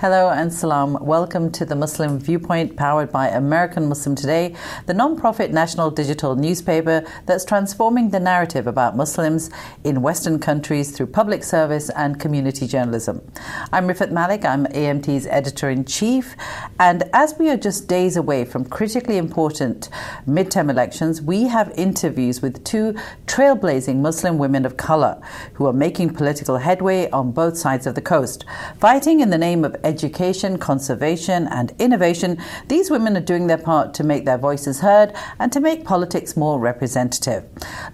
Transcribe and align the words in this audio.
Hello 0.00 0.28
and 0.28 0.52
salam. 0.52 0.98
Welcome 1.00 1.50
to 1.52 1.64
the 1.64 1.74
Muslim 1.74 2.18
Viewpoint 2.18 2.76
powered 2.76 3.10
by 3.10 3.28
American 3.28 3.88
Muslim 3.88 4.14
Today, 4.14 4.54
the 4.84 4.92
non-profit 4.92 5.52
national 5.52 5.90
digital 5.90 6.36
newspaper 6.36 7.02
that's 7.24 7.46
transforming 7.46 8.10
the 8.10 8.20
narrative 8.20 8.66
about 8.66 8.94
Muslims 8.94 9.48
in 9.84 10.02
Western 10.02 10.38
countries 10.38 10.94
through 10.94 11.06
public 11.06 11.42
service 11.42 11.88
and 11.88 12.20
community 12.20 12.66
journalism. 12.66 13.22
I'm 13.72 13.88
Rifat 13.88 14.10
Malik. 14.10 14.44
I'm 14.44 14.66
AMT's 14.66 15.26
editor-in-chief. 15.28 16.36
And 16.78 17.04
as 17.14 17.34
we 17.38 17.48
are 17.48 17.56
just 17.56 17.88
days 17.88 18.18
away 18.18 18.44
from 18.44 18.66
critically 18.66 19.16
important 19.16 19.88
midterm 20.28 20.68
elections, 20.68 21.22
we 21.22 21.44
have 21.44 21.72
interviews 21.74 22.42
with 22.42 22.62
two 22.64 22.94
trailblazing 23.26 24.00
Muslim 24.00 24.36
women 24.36 24.66
of 24.66 24.76
color 24.76 25.18
who 25.54 25.64
are 25.64 25.72
making 25.72 26.12
political 26.12 26.58
headway 26.58 27.08
on 27.12 27.32
both 27.32 27.56
sides 27.56 27.86
of 27.86 27.94
the 27.94 28.02
coast, 28.02 28.44
fighting 28.78 29.20
in 29.20 29.30
the 29.30 29.38
name 29.38 29.64
of 29.64 29.74
education, 29.86 30.58
conservation, 30.58 31.46
and 31.46 31.72
innovation, 31.78 32.42
these 32.66 32.90
women 32.90 33.16
are 33.16 33.20
doing 33.32 33.46
their 33.46 33.56
part 33.58 33.94
to 33.94 34.04
make 34.04 34.24
their 34.24 34.36
voices 34.36 34.80
heard 34.80 35.14
and 35.38 35.52
to 35.52 35.60
make 35.60 35.84
politics 35.84 36.36
more 36.36 36.58
representative. 36.58 37.44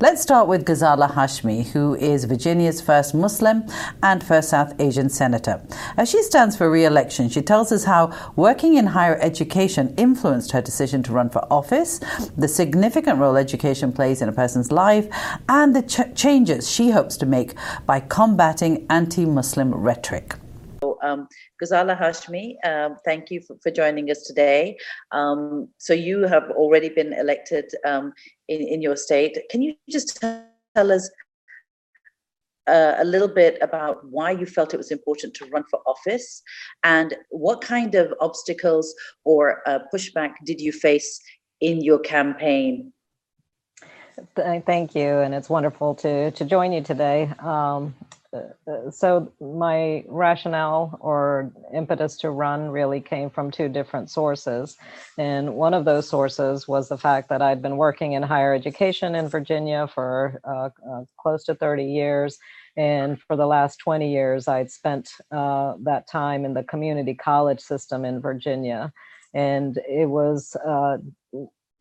Let's 0.00 0.22
start 0.22 0.48
with 0.48 0.64
Ghazala 0.64 1.12
Hashmi, 1.12 1.70
who 1.72 1.94
is 1.94 2.24
Virginia's 2.24 2.80
first 2.80 3.14
Muslim 3.14 3.64
and 4.02 4.24
first 4.24 4.48
South 4.48 4.72
Asian 4.80 5.10
senator. 5.10 5.60
As 5.96 6.10
she 6.10 6.22
stands 6.22 6.56
for 6.56 6.70
re 6.70 6.84
election, 6.84 7.28
she 7.28 7.42
tells 7.42 7.70
us 7.70 7.84
how 7.84 8.10
working 8.36 8.74
in 8.74 8.86
higher 8.86 9.18
education 9.20 9.94
influenced 9.98 10.52
her 10.52 10.62
decision 10.62 11.02
to 11.04 11.12
run 11.12 11.28
for 11.28 11.40
office, 11.52 12.00
the 12.36 12.48
significant 12.48 13.18
role 13.18 13.36
education 13.36 13.92
plays 13.92 14.22
in 14.22 14.28
a 14.28 14.32
person's 14.32 14.72
life, 14.72 15.06
and 15.48 15.76
the 15.76 15.82
ch- 15.82 16.14
changes 16.14 16.70
she 16.70 16.90
hopes 16.90 17.16
to 17.18 17.26
make 17.26 17.54
by 17.84 18.00
combating 18.00 18.86
anti 18.88 19.26
Muslim 19.26 19.74
rhetoric. 19.74 20.34
Um, 21.02 21.28
Ghazala 21.62 21.98
Hashmi, 21.98 22.54
um, 22.64 22.96
thank 23.04 23.30
you 23.30 23.40
for, 23.40 23.56
for, 23.62 23.70
joining 23.70 24.10
us 24.10 24.22
today. 24.22 24.76
Um, 25.10 25.68
so 25.78 25.92
you 25.92 26.22
have 26.22 26.44
already 26.52 26.88
been 26.88 27.12
elected 27.12 27.70
um, 27.84 28.12
in, 28.48 28.60
in 28.60 28.82
your 28.82 28.96
state. 28.96 29.36
Can 29.50 29.62
you 29.62 29.74
just 29.90 30.20
tell 30.20 30.92
us 30.92 31.10
uh, 32.68 32.94
a 32.98 33.04
little 33.04 33.28
bit 33.28 33.58
about 33.60 34.04
why 34.08 34.30
you 34.30 34.46
felt 34.46 34.72
it 34.72 34.76
was 34.76 34.90
important 34.90 35.34
to 35.34 35.46
run 35.46 35.64
for 35.70 35.80
office 35.86 36.42
and 36.84 37.14
what 37.30 37.60
kind 37.60 37.94
of 37.94 38.14
obstacles 38.20 38.94
or 39.24 39.68
uh, 39.68 39.80
pushback 39.92 40.34
did 40.44 40.60
you 40.60 40.72
face 40.72 41.20
in 41.60 41.80
your 41.80 41.98
campaign? 41.98 42.92
Thank 44.36 44.94
you, 44.94 45.18
and 45.20 45.34
it's 45.34 45.48
wonderful 45.48 45.94
to 45.96 46.30
to 46.32 46.44
join 46.44 46.72
you 46.72 46.82
today. 46.82 47.32
Um, 47.38 47.94
so 48.90 49.32
my 49.40 50.04
rationale 50.08 50.96
or 51.00 51.52
impetus 51.74 52.16
to 52.18 52.30
run 52.30 52.70
really 52.70 53.00
came 53.00 53.28
from 53.28 53.50
two 53.50 53.68
different 53.68 54.10
sources. 54.10 54.76
And 55.18 55.54
one 55.54 55.74
of 55.74 55.84
those 55.84 56.08
sources 56.08 56.66
was 56.66 56.88
the 56.88 56.96
fact 56.98 57.28
that 57.28 57.42
i'd 57.42 57.60
been 57.60 57.76
working 57.76 58.12
in 58.12 58.22
higher 58.22 58.54
education 58.54 59.14
in 59.14 59.28
virginia 59.28 59.86
for 59.86 60.40
uh, 60.44 60.70
uh, 60.90 61.04
close 61.18 61.44
to 61.44 61.54
30 61.54 61.84
years. 61.84 62.38
And 62.76 63.20
for 63.20 63.36
the 63.36 63.46
last 63.46 63.76
20 63.76 64.10
years 64.10 64.48
i'd 64.48 64.70
spent 64.70 65.10
uh, 65.30 65.74
that 65.80 66.08
time 66.08 66.44
in 66.44 66.54
the 66.54 66.64
community 66.64 67.14
college 67.14 67.60
system 67.60 68.04
in 68.04 68.20
virginia. 68.20 68.92
And 69.34 69.78
it 69.88 70.08
was 70.08 70.56
uh, 70.56 70.98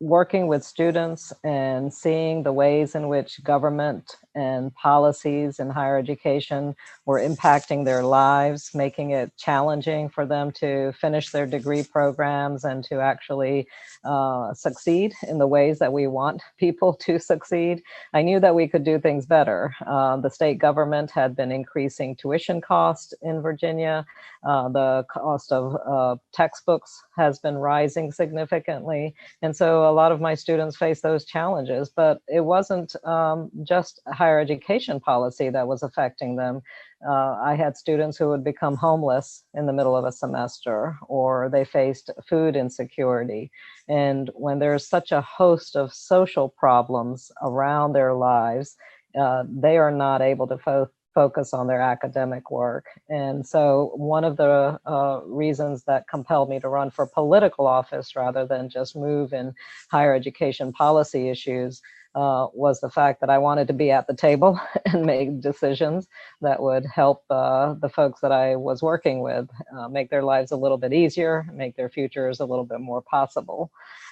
working 0.02 0.48
with 0.48 0.64
students 0.64 1.32
and 1.44 1.94
seeing 1.94 2.42
the 2.42 2.52
ways 2.52 2.96
in 2.96 3.06
which 3.06 3.42
government 3.44 4.16
and 4.34 4.74
policies 4.74 5.60
in 5.60 5.70
higher 5.70 5.96
education 5.96 6.74
were 7.06 7.20
impacting 7.20 7.84
their 7.84 8.02
lives, 8.02 8.72
making 8.74 9.12
it 9.12 9.30
challenging 9.36 10.08
for 10.08 10.26
them 10.26 10.50
to 10.50 10.92
finish 10.94 11.30
their 11.30 11.46
degree 11.46 11.84
programs 11.84 12.64
and 12.64 12.82
to 12.82 13.00
actually 13.00 13.68
uh, 14.04 14.52
succeed 14.54 15.14
in 15.28 15.38
the 15.38 15.46
ways 15.46 15.78
that 15.78 15.92
we 15.92 16.08
want 16.08 16.42
people 16.58 16.94
to 16.94 17.20
succeed. 17.20 17.80
I 18.12 18.22
knew 18.22 18.40
that 18.40 18.56
we 18.56 18.66
could 18.66 18.84
do 18.84 18.98
things 18.98 19.24
better. 19.24 19.72
Uh, 19.86 20.16
the 20.16 20.30
state 20.30 20.58
government 20.58 21.12
had 21.12 21.36
been 21.36 21.52
increasing 21.52 22.16
tuition 22.16 22.60
costs 22.60 23.14
in 23.22 23.40
Virginia. 23.40 24.04
Uh, 24.44 24.68
the 24.68 25.04
cost 25.08 25.52
of 25.52 25.76
uh, 25.86 26.16
textbooks 26.32 27.04
has 27.16 27.38
been 27.38 27.56
rising 27.56 28.10
significantly. 28.10 29.14
And 29.42 29.54
so 29.54 29.91
a 29.92 30.00
lot 30.02 30.10
of 30.10 30.20
my 30.20 30.34
students 30.34 30.76
face 30.76 31.02
those 31.02 31.26
challenges, 31.26 31.90
but 31.94 32.22
it 32.26 32.40
wasn't 32.40 32.96
um, 33.04 33.50
just 33.62 34.00
higher 34.08 34.40
education 34.40 34.98
policy 35.00 35.50
that 35.50 35.68
was 35.68 35.82
affecting 35.82 36.36
them. 36.36 36.62
Uh, 37.06 37.36
I 37.50 37.56
had 37.56 37.76
students 37.76 38.16
who 38.16 38.28
would 38.28 38.42
become 38.42 38.76
homeless 38.76 39.44
in 39.52 39.66
the 39.66 39.72
middle 39.72 39.94
of 39.94 40.06
a 40.06 40.12
semester, 40.12 40.96
or 41.08 41.50
they 41.52 41.64
faced 41.64 42.10
food 42.28 42.56
insecurity. 42.56 43.50
And 43.88 44.30
when 44.34 44.60
there's 44.60 44.88
such 44.88 45.12
a 45.12 45.20
host 45.20 45.76
of 45.76 45.92
social 45.92 46.48
problems 46.48 47.30
around 47.42 47.92
their 47.92 48.14
lives, 48.14 48.76
uh, 49.20 49.44
they 49.46 49.76
are 49.76 49.90
not 49.90 50.22
able 50.22 50.46
to 50.46 50.58
fo- 50.58 50.90
focus 51.14 51.52
on 51.52 51.66
their 51.66 51.80
academic 51.80 52.50
work. 52.50 52.86
And 53.08 53.46
so, 53.46 53.92
one 53.94 54.24
of 54.24 54.36
the 54.36 54.78
uh, 54.86 55.20
reasons 55.24 55.84
that 55.84 56.08
compelled 56.08 56.48
me 56.48 56.60
to 56.60 56.68
run 56.68 56.90
for 56.90 57.06
political 57.06 57.66
office 57.66 58.16
rather 58.16 58.46
than 58.46 58.68
just 58.68 58.96
move 58.96 59.32
in 59.32 59.54
higher 59.90 60.14
education 60.14 60.72
policy 60.72 61.28
issues 61.28 61.82
uh, 62.14 62.48
was 62.52 62.80
the 62.80 62.90
fact 62.90 63.20
that 63.20 63.30
I 63.30 63.38
wanted 63.38 63.66
to 63.68 63.72
be 63.72 63.90
at 63.90 64.06
the 64.06 64.14
table 64.14 64.60
and 64.86 65.04
make 65.04 65.40
decisions 65.40 66.08
that 66.40 66.62
would 66.62 66.84
help 66.86 67.24
uh, 67.30 67.74
the 67.74 67.88
folks 67.88 68.20
that 68.20 68.32
I 68.32 68.56
was 68.56 68.82
working 68.82 69.20
with 69.20 69.48
uh, 69.76 69.88
make 69.88 70.10
their 70.10 70.22
lives 70.22 70.50
a 70.52 70.56
little 70.56 70.78
bit 70.78 70.92
easier, 70.92 71.46
make 71.52 71.76
their 71.76 71.88
futures 71.88 72.40
a 72.40 72.44
little 72.44 72.64
bit 72.64 72.80
more 72.80 73.02
possible. 73.02 73.70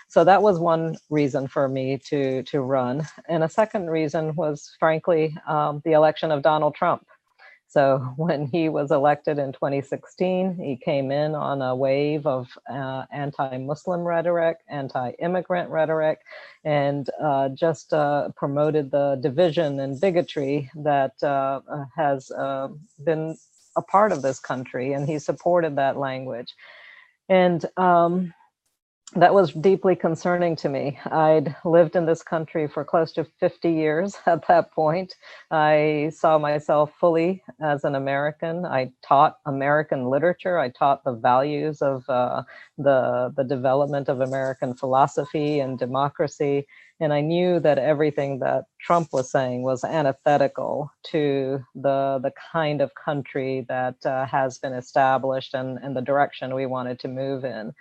So 0.08 0.24
that 0.24 0.42
was 0.42 0.58
one 0.58 0.96
reason 1.08 1.46
for 1.46 1.68
me 1.68 1.96
to 2.06 2.42
to 2.42 2.60
run, 2.60 3.06
and 3.28 3.44
a 3.44 3.48
second 3.48 3.90
reason 3.90 4.34
was, 4.34 4.74
frankly, 4.80 5.36
um, 5.46 5.82
the 5.84 5.92
election 5.92 6.32
of 6.32 6.42
Donald 6.42 6.74
Trump. 6.74 7.06
So 7.70 7.98
when 8.16 8.47
he 8.47 8.69
was 8.69 8.91
elected 8.91 9.38
in 9.38 9.53
2016, 9.53 10.56
he 10.56 10.76
came 10.76 11.10
in 11.10 11.34
on 11.34 11.62
a 11.62 11.75
wave 11.75 12.26
of 12.26 12.48
uh, 12.70 13.04
anti-Muslim 13.12 14.00
rhetoric, 14.00 14.58
anti-immigrant 14.69 15.70
rhetoric, 15.70 16.19
and 16.64 17.09
uh, 17.22 17.48
just 17.50 17.92
uh, 17.92 18.30
promoted 18.36 18.91
the 18.91 19.19
division 19.22 19.80
and 19.80 20.00
bigotry 20.00 20.70
that 20.75 21.22
uh, 21.22 21.60
has 21.97 22.30
uh, 22.32 22.69
been 23.04 23.36
a 23.76 23.82
part 23.82 24.10
of 24.10 24.22
this 24.22 24.41
country, 24.41 24.92
and 24.92 25.09
he 25.09 25.19
supported 25.19 25.76
that 25.76 25.97
language. 25.97 26.54
And 27.28 27.64
um, 27.76 28.34
that 29.16 29.34
was 29.34 29.53
deeply 29.53 29.97
concerning 29.97 30.54
to 30.56 30.69
me. 30.69 30.98
I'd 31.06 31.56
lived 31.65 31.97
in 31.97 32.06
this 32.06 32.22
country 32.22 32.69
for 32.69 32.84
close 32.84 33.12
to 33.12 33.25
50 33.25 33.71
years 33.71 34.16
at 34.26 34.47
that 34.47 34.71
point. 34.72 35.16
I 35.50 36.12
saw 36.15 36.38
myself 36.38 36.93
fully 36.98 37.43
as 37.60 37.84
an 37.84 37.94
American. 37.94 38.65
I 38.65 38.93
taught 39.03 39.38
American 39.47 40.06
literature. 40.06 40.59
I 40.59 40.69
taught 40.69 41.03
the 41.03 41.15
values 41.15 41.82
of 41.82 42.09
uh, 42.09 42.44
the, 42.78 43.32
the 43.37 43.44
development 43.44 44.09
of 44.09 44.21
American 44.21 44.75
philosophy 44.75 45.60
and 45.60 45.78
democracy. 45.78 46.66
And 47.00 47.12
I 47.12 47.22
knew 47.22 47.60
that 47.60 47.78
everything 47.78 48.40
that 48.40 48.64
Trump 48.80 49.08
was 49.12 49.30
saying 49.30 49.62
was 49.62 49.84
antithetical 49.84 50.92
to 51.08 51.64
the, 51.74 52.20
the 52.22 52.32
kind 52.52 52.80
of 52.82 52.92
country 52.94 53.66
that 53.68 53.96
uh, 54.06 54.26
has 54.26 54.58
been 54.58 54.74
established 54.74 55.54
and, 55.54 55.78
and 55.82 55.96
the 55.96 56.02
direction 56.02 56.54
we 56.54 56.66
wanted 56.66 57.00
to 57.00 57.08
move 57.08 57.44
in. 57.44 57.72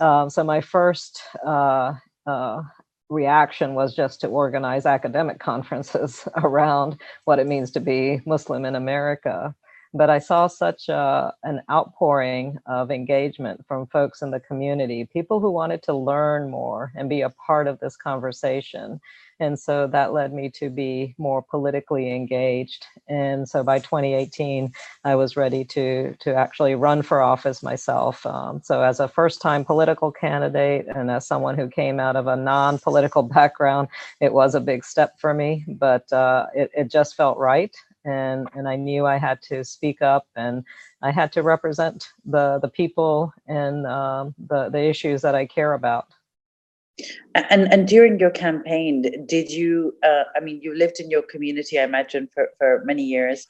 Um, 0.00 0.30
so 0.30 0.44
my 0.44 0.60
first 0.60 1.22
uh, 1.46 1.94
uh, 2.26 2.62
reaction 3.08 3.74
was 3.74 3.94
just 3.94 4.20
to 4.22 4.28
organize 4.28 4.86
academic 4.86 5.38
conferences 5.40 6.28
around 6.36 7.00
what 7.24 7.38
it 7.38 7.46
means 7.46 7.70
to 7.72 7.80
be 7.80 8.20
Muslim 8.26 8.64
in 8.64 8.74
America. 8.74 9.54
But 9.94 10.10
I 10.10 10.18
saw 10.18 10.46
such 10.46 10.88
a, 10.88 11.34
an 11.42 11.62
outpouring 11.70 12.58
of 12.66 12.90
engagement 12.90 13.66
from 13.66 13.86
folks 13.86 14.22
in 14.22 14.30
the 14.30 14.40
community, 14.40 15.04
people 15.04 15.40
who 15.40 15.50
wanted 15.50 15.82
to 15.84 15.94
learn 15.94 16.50
more 16.50 16.92
and 16.94 17.08
be 17.08 17.22
a 17.22 17.30
part 17.30 17.66
of 17.66 17.80
this 17.80 17.96
conversation. 17.96 19.00
And 19.40 19.58
so 19.58 19.86
that 19.88 20.12
led 20.12 20.32
me 20.32 20.50
to 20.50 20.68
be 20.68 21.14
more 21.16 21.42
politically 21.42 22.12
engaged. 22.12 22.86
And 23.08 23.48
so 23.48 23.62
by 23.62 23.78
2018, 23.78 24.72
I 25.04 25.14
was 25.14 25.36
ready 25.36 25.64
to, 25.66 26.14
to 26.20 26.34
actually 26.34 26.74
run 26.74 27.02
for 27.02 27.22
office 27.22 27.62
myself. 27.62 28.26
Um, 28.26 28.60
so 28.64 28.82
as 28.82 28.98
a 29.00 29.08
first 29.08 29.40
time 29.40 29.64
political 29.64 30.10
candidate 30.10 30.86
and 30.88 31.10
as 31.10 31.26
someone 31.26 31.56
who 31.56 31.68
came 31.68 32.00
out 32.00 32.16
of 32.16 32.26
a 32.26 32.36
non 32.36 32.78
political 32.78 33.22
background, 33.38 33.88
it 34.20 34.32
was 34.32 34.54
a 34.54 34.60
big 34.60 34.84
step 34.84 35.18
for 35.18 35.32
me, 35.32 35.64
but 35.68 36.12
uh, 36.12 36.46
it, 36.54 36.70
it 36.76 36.90
just 36.90 37.14
felt 37.14 37.38
right. 37.38 37.76
And, 38.08 38.48
and 38.54 38.68
I 38.68 38.76
knew 38.76 39.06
I 39.06 39.18
had 39.18 39.42
to 39.42 39.62
speak 39.64 40.02
up 40.02 40.26
and 40.34 40.64
I 41.02 41.10
had 41.10 41.30
to 41.32 41.42
represent 41.42 42.08
the, 42.24 42.58
the 42.60 42.68
people 42.68 43.32
and 43.46 43.86
um, 43.86 44.34
the, 44.38 44.70
the 44.70 44.82
issues 44.82 45.22
that 45.22 45.34
I 45.34 45.46
care 45.46 45.74
about. 45.74 46.06
And 47.34 47.72
and 47.72 47.86
during 47.86 48.18
your 48.18 48.30
campaign, 48.30 49.24
did 49.26 49.50
you? 49.50 49.94
Uh, 50.02 50.24
I 50.34 50.40
mean, 50.40 50.60
you 50.60 50.74
lived 50.74 50.98
in 50.98 51.10
your 51.10 51.22
community, 51.22 51.78
I 51.78 51.84
imagine, 51.84 52.28
for 52.34 52.48
for 52.58 52.82
many 52.84 53.04
years. 53.04 53.46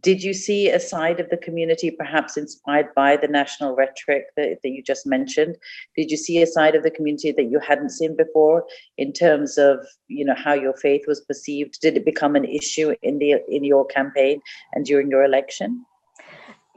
Did 0.00 0.22
you 0.22 0.32
see 0.32 0.70
a 0.70 0.78
side 0.78 1.18
of 1.18 1.30
the 1.30 1.36
community 1.36 1.90
perhaps 1.90 2.36
inspired 2.36 2.94
by 2.94 3.16
the 3.16 3.26
national 3.26 3.74
rhetoric 3.74 4.26
that, 4.36 4.58
that 4.62 4.68
you 4.68 4.82
just 4.82 5.04
mentioned? 5.04 5.56
Did 5.96 6.12
you 6.12 6.16
see 6.16 6.40
a 6.40 6.46
side 6.46 6.76
of 6.76 6.84
the 6.84 6.92
community 6.92 7.32
that 7.32 7.50
you 7.50 7.58
hadn't 7.58 7.90
seen 7.90 8.16
before 8.16 8.64
in 8.98 9.12
terms 9.12 9.58
of 9.58 9.84
you 10.06 10.24
know 10.24 10.36
how 10.36 10.54
your 10.54 10.76
faith 10.76 11.02
was 11.08 11.22
perceived? 11.22 11.80
Did 11.80 11.96
it 11.96 12.04
become 12.04 12.36
an 12.36 12.44
issue 12.44 12.94
in 13.02 13.18
the 13.18 13.36
in 13.48 13.64
your 13.64 13.84
campaign 13.86 14.40
and 14.74 14.84
during 14.84 15.10
your 15.10 15.24
election? 15.24 15.84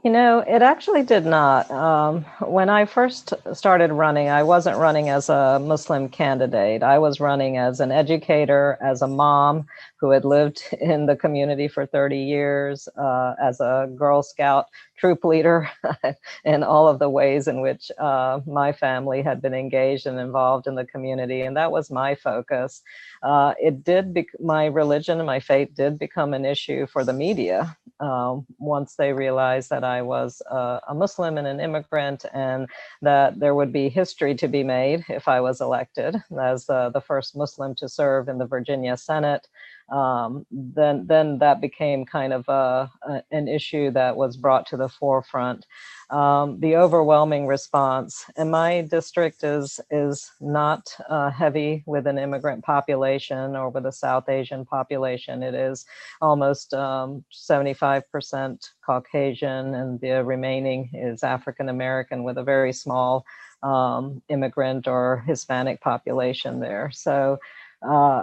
You 0.04 0.10
know, 0.10 0.40
it 0.40 0.62
actually 0.62 1.02
did 1.02 1.26
not. 1.26 1.70
Um, 1.70 2.26
when 2.40 2.68
I 2.70 2.84
first 2.84 3.32
started 3.54 3.90
running, 3.90 4.28
I 4.28 4.42
wasn't 4.42 4.78
running 4.78 5.08
as 5.08 5.30
a 5.30 5.58
Muslim 5.58 6.10
candidate. 6.10 6.82
I 6.82 6.98
was 6.98 7.20
running 7.20 7.56
as 7.56 7.80
an 7.80 7.90
educator, 7.90 8.78
as 8.82 9.02
a 9.02 9.08
mom 9.08 9.66
who 10.00 10.10
had 10.10 10.26
lived 10.26 10.62
in 10.80 11.06
the 11.06 11.16
community 11.16 11.68
for 11.68 11.86
30 11.86 12.18
years, 12.18 12.86
uh, 12.98 13.34
as 13.42 13.60
a 13.60 13.90
Girl 13.96 14.22
Scout 14.22 14.66
troop 14.96 15.24
leader, 15.24 15.68
and 16.44 16.64
all 16.64 16.88
of 16.88 16.98
the 16.98 17.08
ways 17.10 17.48
in 17.48 17.60
which 17.60 17.90
uh, 17.98 18.40
my 18.46 18.72
family 18.72 19.22
had 19.22 19.42
been 19.42 19.54
engaged 19.54 20.06
and 20.06 20.18
involved 20.18 20.66
in 20.66 20.74
the 20.74 20.84
community. 20.84 21.42
And 21.42 21.56
that 21.56 21.72
was 21.72 21.90
my 21.90 22.14
focus. 22.14 22.82
Uh, 23.22 23.54
it 23.60 23.84
did, 23.84 24.16
my 24.40 24.66
religion 24.66 25.18
and 25.18 25.26
my 25.26 25.40
faith 25.40 25.74
did 25.74 25.98
become 25.98 26.34
an 26.34 26.44
issue 26.44 26.86
for 26.86 27.04
the 27.04 27.12
media 27.12 27.76
um, 28.00 28.44
once 28.58 28.96
they 28.96 29.12
realized 29.12 29.70
that 29.70 29.84
I 29.84 30.02
was 30.02 30.42
a 30.50 30.94
Muslim 30.94 31.38
and 31.38 31.46
an 31.46 31.60
immigrant, 31.60 32.24
and 32.32 32.68
that 33.02 33.38
there 33.38 33.54
would 33.54 33.72
be 33.72 33.88
history 33.88 34.34
to 34.36 34.48
be 34.48 34.62
made 34.62 35.04
if 35.08 35.28
I 35.28 35.40
was 35.40 35.60
elected 35.60 36.16
as 36.40 36.68
uh, 36.68 36.90
the 36.90 37.00
first 37.00 37.36
Muslim 37.36 37.74
to 37.76 37.88
serve 37.88 38.28
in 38.28 38.38
the 38.38 38.46
Virginia 38.46 38.96
Senate 38.96 39.48
um, 39.90 40.46
then 40.50 41.06
then 41.06 41.38
that 41.38 41.60
became 41.60 42.06
kind 42.06 42.32
of 42.32 42.48
a, 42.48 42.90
a, 43.02 43.22
an 43.30 43.48
issue 43.48 43.90
that 43.90 44.16
was 44.16 44.36
brought 44.36 44.66
to 44.66 44.76
the 44.76 44.88
forefront. 44.88 45.66
Um, 46.10 46.58
the 46.60 46.76
overwhelming 46.76 47.46
response, 47.46 48.24
and 48.36 48.50
my 48.50 48.82
district 48.82 49.44
is 49.44 49.80
is 49.90 50.30
not 50.40 50.88
uh, 51.08 51.30
heavy 51.30 51.82
with 51.86 52.06
an 52.06 52.18
immigrant 52.18 52.64
population 52.64 53.56
or 53.56 53.68
with 53.68 53.84
a 53.84 53.92
South 53.92 54.28
Asian 54.28 54.64
population. 54.64 55.42
It 55.42 55.54
is 55.54 55.84
almost 56.22 56.72
75% 56.72 58.34
um, 58.34 58.58
Caucasian, 58.84 59.74
and 59.74 60.00
the 60.00 60.24
remaining 60.24 60.90
is 60.94 61.22
African 61.22 61.68
American 61.68 62.24
with 62.24 62.38
a 62.38 62.44
very 62.44 62.72
small 62.72 63.26
um, 63.62 64.22
immigrant 64.28 64.88
or 64.88 65.24
Hispanic 65.26 65.82
population 65.82 66.60
there. 66.60 66.90
So. 66.92 67.38
Uh, 67.86 68.22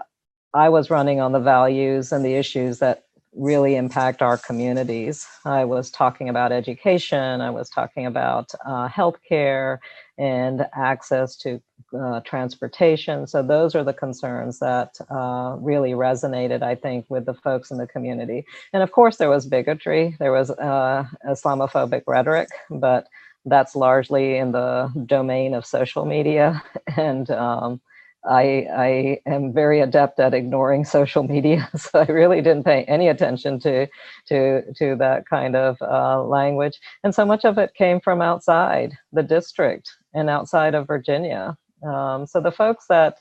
I 0.54 0.70
was 0.70 0.90
running 0.90 1.20
on 1.22 1.32
the 1.32 1.40
values 1.40 2.12
and 2.12 2.26
the 2.26 2.36
issues 2.36 2.80
that 2.80 3.06
really 3.34 3.76
impact 3.78 4.22
our 4.22 4.38
communities. 4.38 5.26
I 5.46 5.64
was 5.64 5.90
talking 5.90 6.28
about 6.28 6.52
education, 6.52 7.40
I 7.42 7.50
was 7.50 7.70
talking 7.70 8.06
about 8.06 8.52
uh, 8.66 8.90
healthcare 8.90 9.78
and 10.18 10.68
access 10.76 11.38
to 11.38 11.62
uh, 11.98 12.20
transportation. 12.22 13.28
So, 13.28 13.42
those 13.44 13.76
are 13.76 13.84
the 13.84 13.94
concerns 13.94 14.60
that 14.60 14.98
uh, 15.10 15.56
really 15.60 15.92
resonated, 15.92 16.62
I 16.62 16.76
think, 16.76 17.06
with 17.10 17.26
the 17.26 17.34
folks 17.34 17.72
in 17.72 17.78
the 17.78 17.88
community. 17.88 18.46
And 18.74 18.84
of 18.84 18.92
course, 18.92 19.18
there 19.18 19.30
was 19.30 19.46
bigotry, 19.46 20.16
there 20.20 20.32
was 20.34 20.52
uh, 20.52 21.06
Islamophobic 21.28 22.04
rhetoric, 22.08 22.50
but 22.70 23.08
that's 23.46 23.76
largely 23.76 24.38
in 24.38 24.52
the 24.52 24.92
domain 25.06 25.54
of 25.54 25.66
social 25.66 26.06
media. 26.06 26.64
And 26.98 27.30
um, 27.32 27.82
I, 28.26 28.68
I 28.76 29.20
am 29.26 29.54
very 29.54 29.80
adept 29.80 30.20
at 30.20 30.34
ignoring 30.34 30.86
social 30.86 31.24
media, 31.24 31.70
so 31.76 32.00
I 32.00 32.06
really 32.06 32.42
didn't 32.42 32.64
pay 32.66 32.84
any 32.84 33.08
attention 33.08 33.60
to 33.62 33.88
to 34.28 34.74
to 34.74 34.96
that 34.98 35.28
kind 35.28 35.56
of 35.56 35.82
uh, 35.82 36.24
language. 36.24 36.80
And 37.04 37.16
so 37.16 37.26
much 37.26 37.46
of 37.46 37.58
it 37.58 37.74
came 37.74 38.00
from 38.00 38.22
outside 38.22 38.94
the 39.12 39.24
district 39.24 39.92
and 40.14 40.30
outside 40.30 40.76
of 40.76 40.88
Virginia. 40.88 41.58
Um, 41.84 42.28
so 42.28 42.40
the 42.40 42.52
folks 42.52 42.86
that 42.90 43.18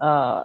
uh, 0.00 0.44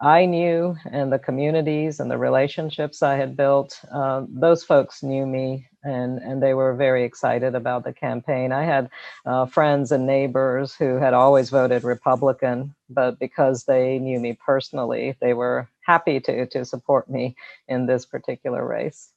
I 0.00 0.26
knew 0.26 0.76
and 0.90 1.12
the 1.12 1.18
communities 1.18 2.00
and 2.00 2.10
the 2.10 2.18
relationships 2.18 3.02
I 3.02 3.16
had 3.16 3.36
built, 3.36 3.78
uh, 3.92 4.24
those 4.28 4.64
folks 4.64 5.02
knew 5.02 5.26
me 5.26 5.66
and, 5.84 6.18
and 6.18 6.42
they 6.42 6.54
were 6.54 6.74
very 6.74 7.04
excited 7.04 7.54
about 7.54 7.84
the 7.84 7.92
campaign. 7.92 8.52
I 8.52 8.64
had 8.64 8.90
uh, 9.26 9.46
friends 9.46 9.92
and 9.92 10.06
neighbors 10.06 10.74
who 10.74 10.96
had 10.96 11.14
always 11.14 11.50
voted 11.50 11.84
Republican, 11.84 12.74
but 12.88 13.18
because 13.18 13.64
they 13.64 13.98
knew 13.98 14.18
me 14.18 14.32
personally, 14.44 15.16
they 15.20 15.34
were 15.34 15.68
happy 15.82 16.20
to, 16.20 16.46
to 16.46 16.64
support 16.64 17.08
me 17.10 17.36
in 17.68 17.86
this 17.86 18.06
particular 18.06 18.66
race. 18.66 19.10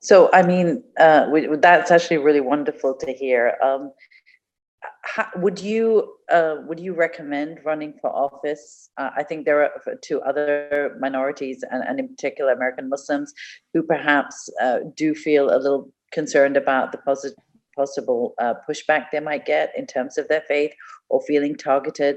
So, 0.00 0.30
I 0.32 0.42
mean, 0.42 0.82
uh, 0.98 1.26
that's 1.58 1.90
actually 1.90 2.18
really 2.18 2.40
wonderful 2.40 2.94
to 2.94 3.12
hear. 3.12 3.56
Um, 3.62 3.92
how, 5.02 5.26
would 5.36 5.60
you 5.60 6.14
uh, 6.30 6.56
would 6.66 6.80
you 6.80 6.94
recommend 6.94 7.58
running 7.64 7.94
for 8.00 8.10
office? 8.10 8.90
Uh, 8.96 9.10
I 9.16 9.22
think 9.22 9.44
there 9.44 9.62
are 9.62 9.70
two 10.02 10.20
other 10.22 10.96
minorities, 11.00 11.64
and, 11.70 11.82
and 11.84 12.00
in 12.00 12.08
particular 12.08 12.52
American 12.52 12.88
Muslims, 12.88 13.32
who 13.74 13.82
perhaps 13.82 14.48
uh, 14.60 14.78
do 14.96 15.14
feel 15.14 15.50
a 15.50 15.58
little 15.58 15.92
concerned 16.12 16.56
about 16.56 16.92
the 16.92 17.34
possible 17.76 18.34
uh, 18.38 18.54
pushback 18.68 19.06
they 19.10 19.20
might 19.20 19.46
get 19.46 19.72
in 19.76 19.86
terms 19.86 20.18
of 20.18 20.28
their 20.28 20.42
faith 20.42 20.72
or 21.08 21.20
feeling 21.22 21.56
targeted. 21.56 22.16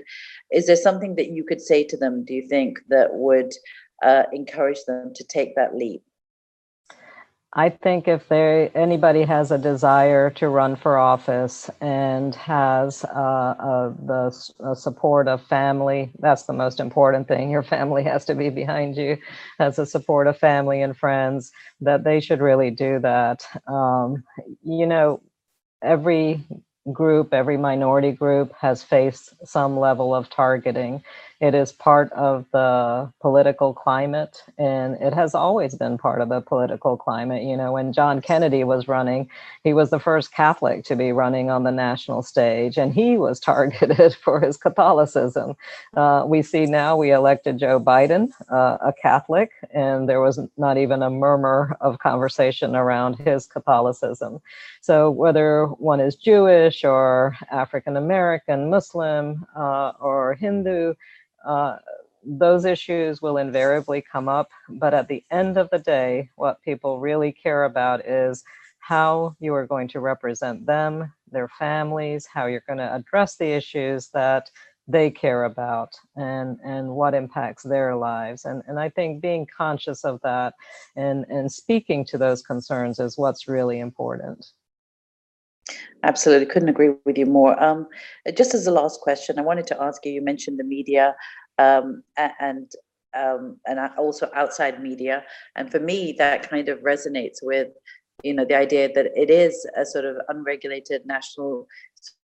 Is 0.52 0.68
there 0.68 0.76
something 0.76 1.16
that 1.16 1.30
you 1.30 1.44
could 1.44 1.62
say 1.62 1.84
to 1.86 1.98
them? 1.98 2.24
Do 2.26 2.34
you 2.34 2.48
think 2.48 2.80
that 2.90 3.14
would 3.14 3.54
uh, 4.04 4.24
encourage 4.34 4.84
them 4.86 5.12
to 5.16 5.24
take 5.24 5.56
that 5.56 5.76
leap? 5.76 6.04
I 7.58 7.70
think 7.70 8.10
if 8.10 8.28
there 8.28 8.70
anybody 8.76 9.24
has 9.24 9.50
a 9.52 9.58
desire 9.58 10.30
to 10.32 10.50
run 10.50 10.76
for 10.76 10.98
office 10.98 11.70
and 11.80 12.36
has 12.36 13.06
uh, 13.06 13.08
uh, 13.08 13.90
the 14.06 14.54
uh, 14.60 14.76
support 14.76 15.30
of 15.30 15.42
family, 15.44 16.12
that's 16.20 16.44
the 16.44 16.54
most 16.54 16.82
important 16.82 17.30
thing. 17.30 17.50
Your 17.50 17.64
family 17.64 18.04
has 18.04 18.26
to 18.26 18.36
be 18.36 18.50
behind 18.50 18.98
you, 18.98 19.18
has 19.58 19.78
the 19.78 19.86
support 19.86 20.28
of 20.28 20.38
family 20.38 20.82
and 20.82 20.98
friends. 20.98 21.52
That 21.80 22.04
they 22.04 22.20
should 22.20 22.42
really 22.42 22.72
do 22.72 23.00
that. 23.00 23.48
Um, 23.68 24.26
you 24.64 24.86
know, 24.86 25.22
every 25.82 26.44
group, 26.92 27.34
every 27.34 27.58
minority 27.58 28.12
group 28.12 28.54
has 28.60 28.84
faced 28.84 29.34
some 29.48 29.80
level 29.80 30.14
of 30.14 30.30
targeting. 30.30 31.04
It 31.42 31.54
is 31.54 31.74
part 31.74 32.12
of 32.14 32.46
the 32.54 33.12
political 33.20 33.74
climate, 33.74 34.42
and 34.58 34.96
it 35.02 35.14
has 35.14 35.36
always 35.36 35.76
been 35.76 35.98
part 35.98 36.22
of 36.22 36.30
the 36.30 36.40
political 36.40 36.96
climate. 36.96 37.44
You 37.44 37.58
know, 37.58 37.74
when 37.74 37.92
John 37.92 38.22
Kennedy 38.22 38.64
was 38.64 38.88
running, 38.88 39.30
he 39.64 39.74
was 39.74 39.90
the 39.90 40.00
first 40.00 40.32
Catholic 40.32 40.86
to 40.86 40.96
be 40.96 41.12
running 41.12 41.50
on 41.50 41.64
the 41.64 41.72
national 41.72 42.24
stage, 42.24 42.78
and 42.78 42.94
he 42.94 43.18
was 43.18 43.40
targeted 43.52 44.16
for 44.16 44.40
his 44.40 44.56
Catholicism. 44.56 45.58
Uh, 45.96 46.24
we 46.26 46.42
see 46.42 46.66
now 46.66 46.96
we 46.96 47.12
elected 47.12 47.58
Joe 47.58 47.82
Biden, 47.82 48.32
uh, 48.50 48.78
a 48.82 48.94
Catholic, 48.94 49.52
and 49.74 50.08
there 50.08 50.22
was 50.22 50.40
not 50.58 50.78
even 50.78 51.04
a 51.04 51.10
murmur 51.10 51.76
of 51.82 52.00
conversation 52.00 52.76
around 52.76 53.16
his 53.16 53.46
Catholicism. 53.46 54.40
So, 54.80 55.12
whether 55.12 55.66
one 55.66 56.00
is 56.00 56.16
Jewish 56.16 56.86
or 56.86 57.36
African 57.52 57.98
American, 57.98 58.70
Muslim, 58.70 59.46
uh, 59.56 59.92
or 60.00 60.36
Hindu, 60.36 60.94
uh, 61.46 61.78
those 62.26 62.66
issues 62.66 63.22
will 63.22 63.38
invariably 63.38 64.02
come 64.02 64.28
up. 64.28 64.50
But 64.70 64.94
at 64.94 65.08
the 65.08 65.24
end 65.32 65.58
of 65.58 65.70
the 65.70 65.80
day, 65.80 66.30
what 66.36 66.62
people 66.62 67.00
really 67.00 67.32
care 67.32 67.66
about 67.66 68.06
is 68.06 68.44
how 68.80 69.36
you 69.40 69.54
are 69.54 69.66
going 69.66 69.88
to 69.90 70.00
represent 70.00 70.66
them, 70.66 71.12
their 71.32 71.48
families, 71.48 72.28
how 72.32 72.46
you're 72.46 72.64
going 72.68 72.80
to 72.80 72.96
address 72.96 73.38
the 73.38 73.52
issues 73.52 74.10
that 74.10 74.50
they 74.88 75.10
care 75.10 75.46
about 75.46 75.96
and 76.16 76.60
and 76.64 76.90
what 76.90 77.16
impacts 77.16 77.64
their 77.64 77.96
lives 77.96 78.46
and 78.46 78.62
and 78.68 78.80
i 78.80 78.88
think 78.88 79.22
being 79.22 79.48
conscious 79.58 80.06
of 80.06 80.20
that 80.22 80.54
and 80.96 81.26
and 81.28 81.52
speaking 81.52 82.06
to 82.06 82.18
those 82.20 82.44
concerns 82.44 83.00
is 83.00 83.18
what's 83.18 83.48
really 83.48 83.80
important 83.80 84.46
Absolutely, 86.04 86.46
couldn't 86.46 86.70
agree 86.70 86.92
with 87.06 87.18
you 87.18 87.26
more. 87.26 87.62
Um, 87.62 87.88
just 88.36 88.54
as 88.54 88.68
a 88.68 88.72
last 88.72 89.02
question, 89.02 89.40
I 89.40 89.42
wanted 89.42 89.66
to 89.68 89.82
ask 89.82 90.06
you. 90.06 90.12
You 90.12 90.22
mentioned 90.22 90.60
the 90.60 90.64
media 90.64 91.16
um, 91.58 92.04
and 92.40 92.72
um, 93.16 93.58
and 93.66 93.80
also 93.98 94.30
outside 94.36 94.84
media, 94.84 95.24
and 95.56 95.72
for 95.72 95.80
me, 95.80 96.14
that 96.18 96.50
kind 96.50 96.70
of 96.70 96.80
resonates 96.80 97.38
with 97.42 97.70
you 98.24 98.34
know 98.34 98.46
the 98.46 98.56
idea 98.56 98.90
that 98.94 99.08
it 99.16 99.30
is 99.30 99.68
a 99.76 99.86
sort 99.86 100.06
of 100.06 100.18
unregulated 100.30 101.06
national 101.06 101.68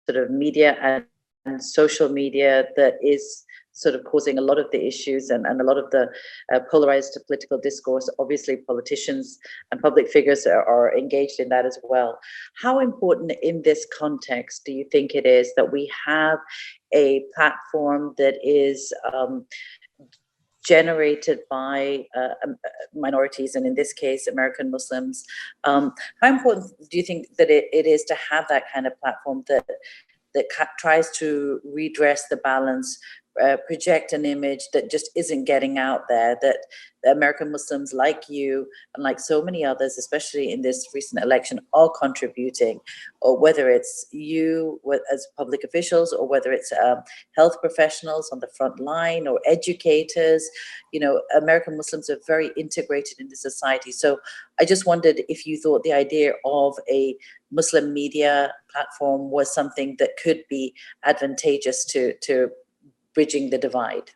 sort 0.09 0.23
of 0.23 0.31
media 0.31 0.76
and, 0.81 1.05
and 1.45 1.62
social 1.62 2.09
media 2.09 2.69
that 2.76 2.95
is 3.02 3.45
sort 3.76 3.95
of 3.95 4.02
causing 4.04 4.38
a 4.38 4.40
lot 4.40 4.59
of 4.59 4.66
the 4.73 4.87
issues 4.87 5.28
and, 5.28 5.47
and 5.47 5.61
a 5.61 5.64
lot 5.64 5.76
of 5.76 5.90
the 5.90 6.09
uh, 6.52 6.61
polarized 6.71 7.18
political 7.26 7.59
discourse. 7.59 8.09
Obviously, 8.18 8.56
politicians 8.56 9.38
and 9.71 9.80
public 9.83 10.09
figures 10.09 10.47
are, 10.47 10.64
are, 10.64 10.97
engaged 10.97 11.38
in 11.38 11.50
that 11.50 11.66
as 11.66 11.78
well. 11.83 12.18
How 12.62 12.80
important 12.80 13.33
in 13.42 13.62
this 13.62 13.87
context 13.97 14.62
do 14.64 14.73
you 14.73 14.87
think 14.90 15.14
it 15.14 15.26
is 15.26 15.52
that 15.56 15.73
we 15.73 15.92
have 16.06 16.38
a 16.95 17.25
platform 17.35 18.14
that 18.16 18.37
is 18.42 18.95
um, 19.12 19.45
generated 20.66 21.40
by 21.50 22.06
uh, 22.16 22.35
um, 22.45 22.56
uh, 22.64 22.68
minorities, 22.95 23.54
and 23.54 23.66
in 23.66 23.75
this 23.75 23.92
case, 23.92 24.26
American 24.26 24.71
Muslims. 24.71 25.25
Um, 25.64 25.92
how 26.23 26.28
important 26.28 26.73
do 26.90 26.97
you 26.97 27.02
think 27.02 27.26
that 27.37 27.50
it, 27.50 27.66
it 27.73 27.87
is 27.87 28.04
to 28.04 28.16
have 28.30 28.47
that 28.49 28.64
kind 28.73 28.87
of 28.87 28.99
platform 29.00 29.45
that 29.49 29.66
that 30.35 30.47
tries 30.78 31.11
to 31.11 31.61
redress 31.64 32.28
the 32.28 32.37
balance 32.37 32.99
uh, 33.43 33.57
project 33.66 34.12
an 34.12 34.25
image 34.25 34.69
that 34.73 34.90
just 34.90 35.11
isn't 35.14 35.45
getting 35.45 35.78
out 35.78 36.02
there 36.09 36.37
that 36.43 36.59
American 37.07 37.52
Muslims 37.52 37.93
like 37.93 38.28
you 38.28 38.66
and 38.95 39.05
like 39.05 39.21
so 39.21 39.43
many 39.43 39.64
others, 39.64 39.97
especially 39.99 40.50
in 40.52 40.62
this 40.62 40.88
recent 40.95 41.23
election, 41.23 41.61
are 41.73 41.90
contributing, 41.90 42.81
or 43.21 43.38
whether 43.38 43.71
it's 43.71 44.07
you 44.11 44.81
as 45.12 45.26
public 45.37 45.62
officials, 45.64 46.12
or 46.12 46.26
whether 46.26 46.52
it's 46.52 46.73
um, 46.85 46.99
health 47.37 47.61
professionals 47.61 48.31
on 48.33 48.40
the 48.40 48.49
front 48.57 48.81
line, 48.81 49.26
or 49.26 49.40
educators. 49.47 50.49
You 50.93 51.00
know, 51.00 51.23
American 51.37 51.76
Muslims 51.76 52.11
are 52.11 52.19
very 52.26 52.50
integrated 52.57 53.21
in 53.21 53.28
the 53.28 53.37
society. 53.37 53.93
So 53.93 54.19
I 54.61 54.64
just 54.64 54.87
wondered 54.87 55.23
if 55.28 55.47
you 55.47 55.61
thought 55.61 55.83
the 55.83 55.93
idea 55.93 56.35
of 56.45 56.76
a 56.90 57.16
Muslim 57.52 57.93
media 57.93 58.52
platform 58.73 59.31
was 59.31 59.55
something 59.55 59.97
that 59.99 60.11
could 60.23 60.43
be 60.50 60.75
advantageous 61.05 61.85
to 61.87 62.14
to 62.23 62.50
bridging 63.16 63.50
the 63.50 63.58
divide. 63.58 64.11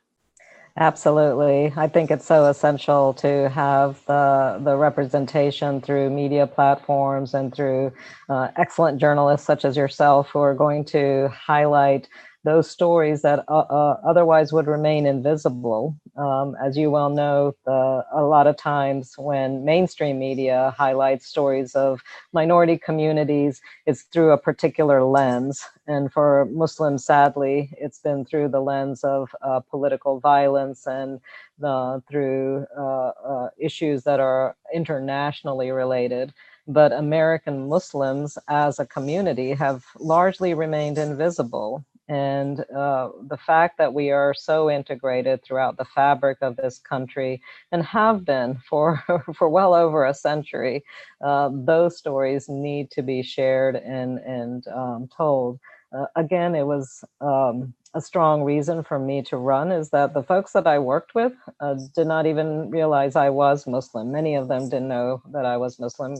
Absolutely. 0.76 1.72
I 1.76 1.88
think 1.88 2.10
it's 2.10 2.24
so 2.24 2.46
essential 2.46 3.12
to 3.14 3.48
have 3.48 4.00
the, 4.06 4.60
the 4.62 4.76
representation 4.76 5.80
through 5.80 6.10
media 6.10 6.46
platforms 6.46 7.34
and 7.34 7.52
through 7.52 7.92
uh, 8.28 8.48
excellent 8.56 9.00
journalists 9.00 9.46
such 9.46 9.64
as 9.64 9.76
yourself 9.76 10.28
who 10.32 10.38
are 10.38 10.54
going 10.54 10.84
to 10.96 11.28
highlight 11.34 12.08
those 12.44 12.70
stories 12.70 13.22
that 13.22 13.44
uh, 13.48 13.58
uh, 13.58 14.00
otherwise 14.04 14.52
would 14.52 14.66
remain 14.66 15.06
invisible. 15.06 15.96
Um, 16.16 16.56
as 16.62 16.76
you 16.76 16.90
well 16.90 17.10
know, 17.10 17.54
the, 17.66 18.04
a 18.12 18.22
lot 18.22 18.46
of 18.46 18.56
times 18.56 19.14
when 19.18 19.64
mainstream 19.64 20.18
media 20.18 20.74
highlights 20.76 21.26
stories 21.26 21.74
of 21.74 22.02
minority 22.32 22.78
communities, 22.78 23.60
it's 23.86 24.02
through 24.02 24.30
a 24.32 24.38
particular 24.38 25.02
lens. 25.02 25.66
And 25.86 26.10
for 26.12 26.46
Muslims, 26.46 27.04
sadly, 27.04 27.70
it's 27.78 27.98
been 27.98 28.24
through 28.24 28.48
the 28.48 28.60
lens 28.60 29.04
of 29.04 29.34
uh, 29.42 29.60
political 29.60 30.18
violence 30.20 30.86
and 30.86 31.20
the, 31.58 32.02
through 32.08 32.66
uh, 32.76 33.08
uh, 33.08 33.48
issues 33.58 34.04
that 34.04 34.20
are 34.20 34.56
internationally 34.72 35.70
related 35.70 36.32
but 36.68 36.92
American 36.92 37.68
Muslims 37.68 38.38
as 38.46 38.78
a 38.78 38.86
community 38.86 39.54
have 39.54 39.84
largely 39.98 40.54
remained 40.54 40.98
invisible. 40.98 41.84
And 42.10 42.60
uh, 42.76 43.10
the 43.28 43.38
fact 43.38 43.78
that 43.78 43.94
we 43.94 44.10
are 44.10 44.34
so 44.34 44.68
integrated 44.68 45.44
throughout 45.44 45.78
the 45.78 45.84
fabric 45.84 46.38
of 46.42 46.56
this 46.56 46.80
country 46.80 47.40
and 47.70 47.84
have 47.84 48.24
been 48.24 48.58
for, 48.68 49.02
for 49.36 49.48
well 49.48 49.74
over 49.74 50.04
a 50.04 50.12
century, 50.14 50.84
uh, 51.24 51.50
those 51.52 51.96
stories 51.96 52.48
need 52.48 52.90
to 52.92 53.02
be 53.02 53.22
shared 53.22 53.76
and, 53.76 54.18
and 54.18 54.66
um, 54.68 55.08
told. 55.16 55.60
Uh, 55.96 56.06
again, 56.16 56.56
it 56.56 56.64
was 56.66 57.04
um, 57.20 57.74
a 57.94 58.00
strong 58.00 58.42
reason 58.42 58.82
for 58.82 58.98
me 58.98 59.22
to 59.22 59.36
run 59.36 59.70
is 59.72 59.90
that 59.90 60.12
the 60.12 60.22
folks 60.24 60.52
that 60.52 60.66
I 60.66 60.80
worked 60.80 61.14
with 61.14 61.32
uh, 61.60 61.76
did 61.94 62.08
not 62.08 62.26
even 62.26 62.70
realize 62.70 63.16
I 63.16 63.30
was 63.30 63.68
Muslim. 63.68 64.12
Many 64.12 64.34
of 64.34 64.48
them 64.48 64.68
didn't 64.68 64.88
know 64.88 65.22
that 65.32 65.46
I 65.46 65.58
was 65.58 65.78
Muslim. 65.78 66.16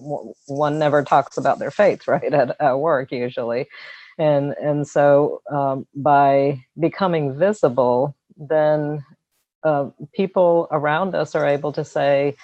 One 0.47 0.79
never 0.79 1.03
talks 1.03 1.37
about 1.37 1.59
their 1.59 1.73
faith, 1.73 2.09
right, 2.09 2.33
at, 2.33 2.57
at 2.61 2.79
work 2.79 3.13
usually 3.13 3.69
and 4.21 4.55
and 4.63 4.87
so 4.87 5.41
um, 5.51 5.87
by 5.97 6.63
becoming 6.79 7.37
visible 7.37 8.15
then 8.37 9.05
uh, 9.65 9.87
people 10.15 10.69
around 10.71 11.15
us 11.15 11.35
are 11.35 11.47
able 11.47 11.73
to 11.73 11.85
say 11.85 12.37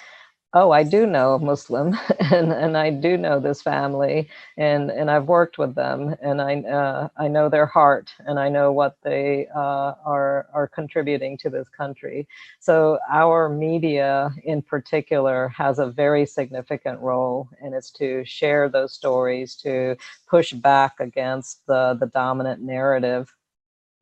oh 0.53 0.71
i 0.71 0.83
do 0.83 1.05
know 1.05 1.35
a 1.35 1.39
muslim 1.39 1.95
and 2.19 2.51
and 2.53 2.77
i 2.77 2.89
do 2.89 3.17
know 3.17 3.39
this 3.39 3.61
family 3.61 4.29
and 4.57 4.91
and 4.91 5.11
i've 5.11 5.27
worked 5.27 5.57
with 5.57 5.75
them 5.75 6.15
and 6.21 6.41
i 6.41 6.55
uh, 6.61 7.07
i 7.17 7.27
know 7.27 7.49
their 7.49 7.65
heart 7.67 8.11
and 8.27 8.39
i 8.39 8.49
know 8.49 8.71
what 8.71 8.97
they 9.03 9.47
uh, 9.55 9.93
are 10.05 10.47
are 10.53 10.67
contributing 10.67 11.37
to 11.37 11.49
this 11.49 11.69
country. 11.69 12.27
So 12.59 12.99
our 13.09 13.49
media 13.49 14.31
in 14.43 14.61
particular 14.61 15.49
has 15.49 15.79
a 15.79 15.87
very 15.87 16.25
significant 16.25 16.99
role 17.01 17.49
and 17.61 17.73
it's 17.75 17.91
to 17.91 18.25
share 18.25 18.69
those 18.69 18.93
stories 18.93 19.55
to 19.57 19.95
push 20.29 20.53
back 20.53 20.99
against 20.99 21.65
the 21.67 21.97
the 21.99 22.07
dominant 22.07 22.61
narrative 22.61 23.33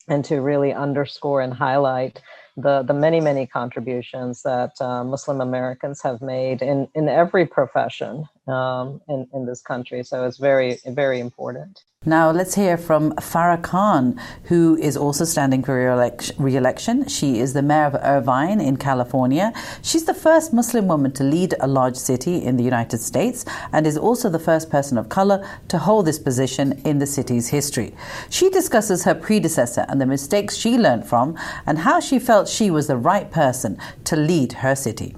and 0.07 0.25
to 0.25 0.41
really 0.41 0.73
underscore 0.73 1.41
and 1.41 1.53
highlight 1.53 2.21
the 2.57 2.83
the 2.83 2.93
many 2.93 3.19
many 3.19 3.45
contributions 3.45 4.43
that 4.43 4.79
uh, 4.79 5.03
Muslim 5.03 5.41
Americans 5.41 6.01
have 6.01 6.21
made 6.21 6.61
in 6.61 6.87
in 6.95 7.09
every 7.09 7.45
profession 7.45 8.25
um, 8.47 9.01
in 9.09 9.27
in 9.33 9.45
this 9.45 9.61
country. 9.61 10.03
So 10.03 10.25
it's 10.25 10.37
very 10.37 10.79
very 10.85 11.19
important. 11.19 11.83
Now 12.07 12.29
let's 12.29 12.53
hear 12.53 12.77
from 12.77 13.13
Farah 13.13 13.63
Khan, 13.63 14.21
who 14.43 14.77
is 14.77 14.95
also 14.95 15.25
standing 15.25 15.63
for 15.63 15.73
re-election. 16.37 17.07
She 17.07 17.39
is 17.39 17.53
the 17.53 17.63
mayor 17.63 17.85
of 17.85 17.95
Irvine 17.95 18.61
in 18.61 18.77
California. 18.77 19.51
She's 19.81 20.05
the 20.05 20.13
first 20.13 20.53
Muslim 20.53 20.87
woman 20.87 21.13
to 21.13 21.23
lead 21.23 21.55
a 21.59 21.67
large 21.67 21.95
city 21.95 22.45
in 22.45 22.57
the 22.57 22.63
United 22.63 22.99
States 22.99 23.43
and 23.71 23.87
is 23.87 23.97
also 23.97 24.29
the 24.29 24.37
first 24.37 24.69
person 24.69 24.99
of 24.99 25.09
color 25.09 25.43
to 25.69 25.79
hold 25.79 26.05
this 26.05 26.19
position 26.19 26.79
in 26.85 26.99
the 26.99 27.07
city's 27.07 27.47
history. 27.47 27.95
She 28.29 28.51
discusses 28.51 29.03
her 29.05 29.15
predecessor 29.15 29.87
and 29.89 29.99
the 29.99 30.05
mistakes 30.05 30.55
she 30.55 30.77
learned 30.77 31.07
from 31.07 31.35
and 31.65 31.79
how 31.79 31.99
she 31.99 32.19
felt 32.19 32.44
she 32.47 32.71
was 32.71 32.87
the 32.87 32.97
right 32.97 33.29
person 33.31 33.77
to 34.05 34.15
lead 34.15 34.53
her 34.53 34.75
city. 34.75 35.15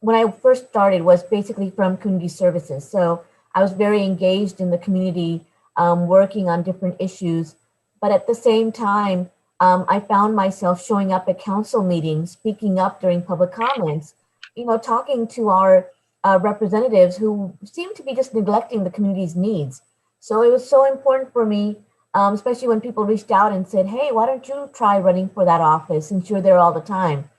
When 0.00 0.16
I 0.16 0.30
first 0.30 0.68
started 0.68 1.02
was 1.02 1.22
basically 1.22 1.70
from 1.70 1.96
community 1.96 2.28
services. 2.28 2.88
So 2.88 3.24
I 3.54 3.62
was 3.62 3.72
very 3.72 4.02
engaged 4.02 4.60
in 4.60 4.70
the 4.70 4.78
community 4.78 5.44
um, 5.76 6.06
working 6.06 6.48
on 6.48 6.62
different 6.62 6.96
issues. 6.98 7.54
But 8.00 8.12
at 8.12 8.26
the 8.26 8.34
same 8.34 8.72
time, 8.72 9.30
um, 9.60 9.84
I 9.88 10.00
found 10.00 10.34
myself 10.34 10.84
showing 10.84 11.12
up 11.12 11.28
at 11.28 11.38
council 11.38 11.84
meetings, 11.84 12.32
speaking 12.32 12.78
up 12.78 13.00
during 13.00 13.22
public 13.22 13.52
comments, 13.52 14.14
you 14.56 14.66
know, 14.66 14.76
talking 14.76 15.28
to 15.28 15.50
our 15.50 15.86
uh, 16.24 16.38
representatives 16.42 17.16
who 17.16 17.56
seemed 17.64 17.94
to 17.96 18.02
be 18.02 18.14
just 18.14 18.34
neglecting 18.34 18.84
the 18.84 18.90
community's 18.90 19.36
needs. 19.36 19.82
So 20.18 20.42
it 20.42 20.50
was 20.50 20.68
so 20.68 20.84
important 20.84 21.32
for 21.32 21.46
me, 21.46 21.76
um, 22.14 22.34
especially 22.34 22.68
when 22.68 22.80
people 22.80 23.04
reached 23.04 23.30
out 23.30 23.52
and 23.52 23.66
said, 23.66 23.86
hey, 23.86 24.10
why 24.12 24.26
don't 24.26 24.46
you 24.46 24.70
try 24.74 24.98
running 24.98 25.28
for 25.28 25.44
that 25.44 25.60
office 25.60 26.08
since 26.08 26.28
you're 26.28 26.42
there 26.42 26.58
all 26.58 26.72
the 26.72 26.80
time? 26.80 27.30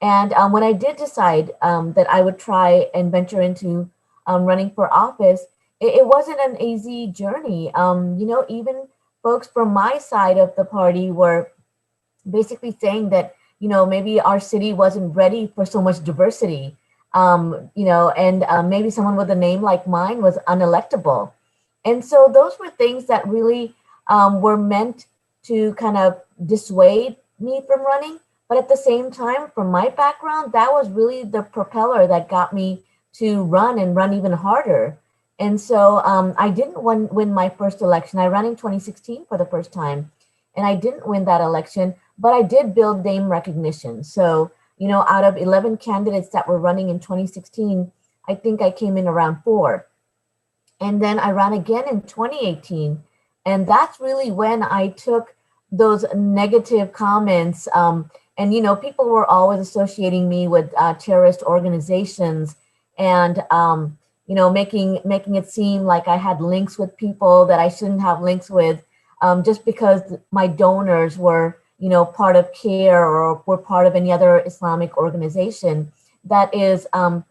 And 0.00 0.32
um, 0.34 0.52
when 0.52 0.62
I 0.62 0.72
did 0.72 0.96
decide 0.96 1.52
um, 1.62 1.92
that 1.94 2.08
I 2.10 2.20
would 2.20 2.38
try 2.38 2.88
and 2.94 3.12
venture 3.12 3.40
into 3.40 3.90
um, 4.26 4.44
running 4.44 4.70
for 4.70 4.92
office, 4.92 5.46
it, 5.80 5.94
it 5.94 6.06
wasn't 6.06 6.40
an 6.40 6.60
easy 6.60 7.06
journey. 7.06 7.72
Um, 7.74 8.18
you 8.18 8.26
know, 8.26 8.44
even 8.48 8.88
folks 9.22 9.46
from 9.46 9.72
my 9.72 9.98
side 9.98 10.38
of 10.38 10.54
the 10.56 10.64
party 10.64 11.10
were 11.10 11.50
basically 12.28 12.76
saying 12.78 13.10
that 13.10 13.34
you 13.60 13.68
know 13.68 13.86
maybe 13.86 14.20
our 14.20 14.40
city 14.40 14.72
wasn't 14.72 15.14
ready 15.14 15.50
for 15.54 15.64
so 15.64 15.80
much 15.80 16.02
diversity. 16.04 16.76
Um, 17.12 17.70
you 17.74 17.84
know, 17.84 18.10
and 18.10 18.42
uh, 18.44 18.62
maybe 18.62 18.90
someone 18.90 19.16
with 19.16 19.30
a 19.30 19.36
name 19.36 19.62
like 19.62 19.86
mine 19.86 20.20
was 20.20 20.36
unelectable. 20.48 21.32
And 21.84 22.04
so 22.04 22.28
those 22.32 22.58
were 22.58 22.70
things 22.70 23.06
that 23.06 23.26
really 23.26 23.74
um, 24.08 24.40
were 24.40 24.56
meant 24.56 25.06
to 25.44 25.74
kind 25.74 25.96
of 25.96 26.20
dissuade 26.44 27.16
me 27.38 27.62
from 27.66 27.84
running. 27.84 28.18
But 28.48 28.58
at 28.58 28.68
the 28.68 28.76
same 28.76 29.10
time, 29.10 29.50
from 29.54 29.70
my 29.70 29.88
background, 29.88 30.52
that 30.52 30.72
was 30.72 30.90
really 30.90 31.24
the 31.24 31.42
propeller 31.42 32.06
that 32.06 32.28
got 32.28 32.52
me 32.52 32.82
to 33.14 33.42
run 33.42 33.78
and 33.78 33.96
run 33.96 34.12
even 34.12 34.32
harder. 34.32 34.98
And 35.38 35.60
so 35.60 35.98
um, 36.04 36.34
I 36.38 36.50
didn't 36.50 36.82
win, 36.82 37.08
win 37.08 37.32
my 37.32 37.48
first 37.48 37.80
election. 37.80 38.18
I 38.18 38.26
ran 38.26 38.44
in 38.44 38.56
2016 38.56 39.26
for 39.26 39.38
the 39.38 39.46
first 39.46 39.72
time, 39.72 40.12
and 40.56 40.66
I 40.66 40.74
didn't 40.74 41.06
win 41.06 41.24
that 41.24 41.40
election, 41.40 41.94
but 42.18 42.32
I 42.32 42.42
did 42.42 42.74
build 42.74 43.04
name 43.04 43.28
recognition. 43.28 44.04
So, 44.04 44.52
you 44.78 44.88
know, 44.88 45.04
out 45.08 45.24
of 45.24 45.36
11 45.36 45.78
candidates 45.78 46.28
that 46.30 46.46
were 46.46 46.58
running 46.58 46.88
in 46.88 47.00
2016, 47.00 47.90
I 48.28 48.34
think 48.34 48.62
I 48.62 48.70
came 48.70 48.96
in 48.96 49.08
around 49.08 49.42
four. 49.42 49.86
And 50.80 51.02
then 51.02 51.18
I 51.18 51.30
ran 51.30 51.52
again 51.52 51.84
in 51.88 52.02
2018. 52.02 53.02
And 53.46 53.66
that's 53.66 54.00
really 54.00 54.30
when 54.30 54.62
I 54.62 54.88
took 54.88 55.34
those 55.70 56.04
negative 56.14 56.92
comments. 56.92 57.68
Um, 57.74 58.10
and, 58.38 58.54
you 58.54 58.60
know, 58.60 58.74
people 58.74 59.08
were 59.08 59.26
always 59.26 59.60
associating 59.60 60.28
me 60.28 60.48
with 60.48 60.72
uh, 60.76 60.94
terrorist 60.94 61.42
organizations. 61.42 62.56
And, 62.98 63.44
um, 63.50 63.98
you 64.26 64.34
know, 64.34 64.50
making 64.50 65.00
making 65.04 65.34
it 65.34 65.48
seem 65.48 65.82
like 65.82 66.08
I 66.08 66.16
had 66.16 66.40
links 66.40 66.78
with 66.78 66.96
people 66.96 67.44
that 67.46 67.58
I 67.58 67.68
shouldn't 67.68 68.00
have 68.00 68.22
links 68.22 68.48
with, 68.48 68.82
um, 69.20 69.44
just 69.44 69.64
because 69.64 70.00
my 70.30 70.46
donors 70.46 71.18
were, 71.18 71.58
you 71.78 71.90
know, 71.90 72.04
part 72.06 72.36
of 72.36 72.52
CAIR 72.54 73.04
or 73.04 73.42
we're 73.44 73.58
part 73.58 73.86
of 73.86 73.94
any 73.94 74.10
other 74.10 74.42
Islamic 74.46 74.96
organization 74.96 75.92
that 76.24 76.54
is 76.54 76.86
um, 76.94 77.24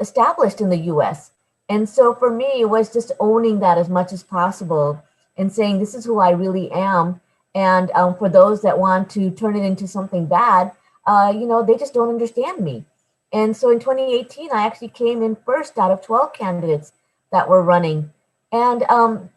established 0.00 0.60
in 0.60 0.70
the 0.70 0.78
US. 0.92 1.30
And 1.68 1.88
so 1.88 2.14
for 2.14 2.30
me, 2.30 2.60
it 2.60 2.68
was 2.68 2.92
just 2.92 3.12
owning 3.20 3.60
that 3.60 3.78
as 3.78 3.88
much 3.88 4.12
as 4.12 4.22
possible 4.22 5.02
and 5.36 5.52
saying, 5.52 5.78
this 5.78 5.94
is 5.94 6.04
who 6.04 6.18
I 6.18 6.30
really 6.30 6.70
am. 6.72 7.20
And 7.54 7.90
um, 7.92 8.16
for 8.16 8.28
those 8.28 8.62
that 8.62 8.78
want 8.78 9.10
to 9.10 9.30
turn 9.30 9.56
it 9.56 9.64
into 9.64 9.86
something 9.86 10.26
bad, 10.26 10.72
uh, 11.06 11.32
you 11.34 11.46
know, 11.46 11.62
they 11.62 11.76
just 11.76 11.94
don't 11.94 12.08
understand 12.08 12.60
me. 12.60 12.84
And 13.32 13.56
so 13.56 13.70
in 13.70 13.78
2018, 13.78 14.50
I 14.52 14.66
actually 14.66 14.88
came 14.88 15.22
in 15.22 15.36
first 15.36 15.78
out 15.78 15.90
of 15.90 16.02
12 16.02 16.32
candidates 16.34 16.92
that 17.30 17.48
were 17.48 17.62
running. 17.62 18.12
And 18.52 18.82
um, 18.84 19.30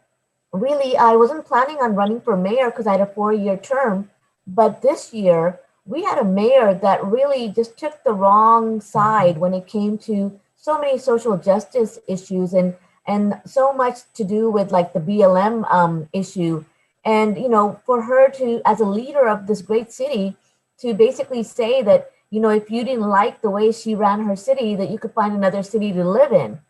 really, 0.52 0.96
I 0.96 1.16
wasn't 1.16 1.46
planning 1.46 1.78
on 1.78 1.94
running 1.94 2.20
for 2.20 2.36
mayor 2.36 2.70
because 2.70 2.86
I 2.86 2.92
had 2.92 3.00
a 3.00 3.06
four 3.06 3.32
year 3.32 3.56
term. 3.56 4.10
But 4.46 4.82
this 4.82 5.12
year, 5.12 5.60
we 5.86 6.04
had 6.04 6.18
a 6.18 6.24
mayor 6.24 6.74
that 6.74 7.04
really 7.04 7.48
just 7.48 7.78
took 7.78 8.02
the 8.04 8.12
wrong 8.12 8.80
side 8.80 9.38
when 9.38 9.54
it 9.54 9.66
came 9.66 9.96
to 9.98 10.38
so 10.56 10.78
many 10.78 10.98
social 10.98 11.36
justice 11.36 11.98
issues 12.08 12.52
and 12.52 12.74
and 13.06 13.40
so 13.44 13.72
much 13.72 14.00
to 14.14 14.24
do 14.24 14.50
with 14.50 14.72
like 14.72 14.92
the 14.92 15.00
BLM 15.00 15.70
um, 15.72 16.08
issue. 16.12 16.64
And 17.04 17.36
you 17.38 17.48
know, 17.48 17.80
for 17.86 18.02
her 18.02 18.28
to, 18.30 18.60
as 18.64 18.80
a 18.80 18.84
leader 18.84 19.28
of 19.28 19.46
this 19.46 19.62
great 19.62 19.92
city, 19.92 20.36
to 20.78 20.92
basically 20.92 21.42
say 21.42 21.82
that 21.82 22.10
you 22.30 22.40
know 22.40 22.50
if 22.50 22.70
you 22.70 22.84
didn't 22.84 23.08
like 23.08 23.40
the 23.40 23.50
way 23.50 23.72
she 23.72 23.94
ran 23.94 24.24
her 24.24 24.36
city, 24.36 24.74
that 24.76 24.90
you 24.90 24.98
could 24.98 25.12
find 25.12 25.34
another 25.34 25.62
city 25.62 25.92
to 25.92 26.04
live 26.04 26.32
in. 26.32 26.60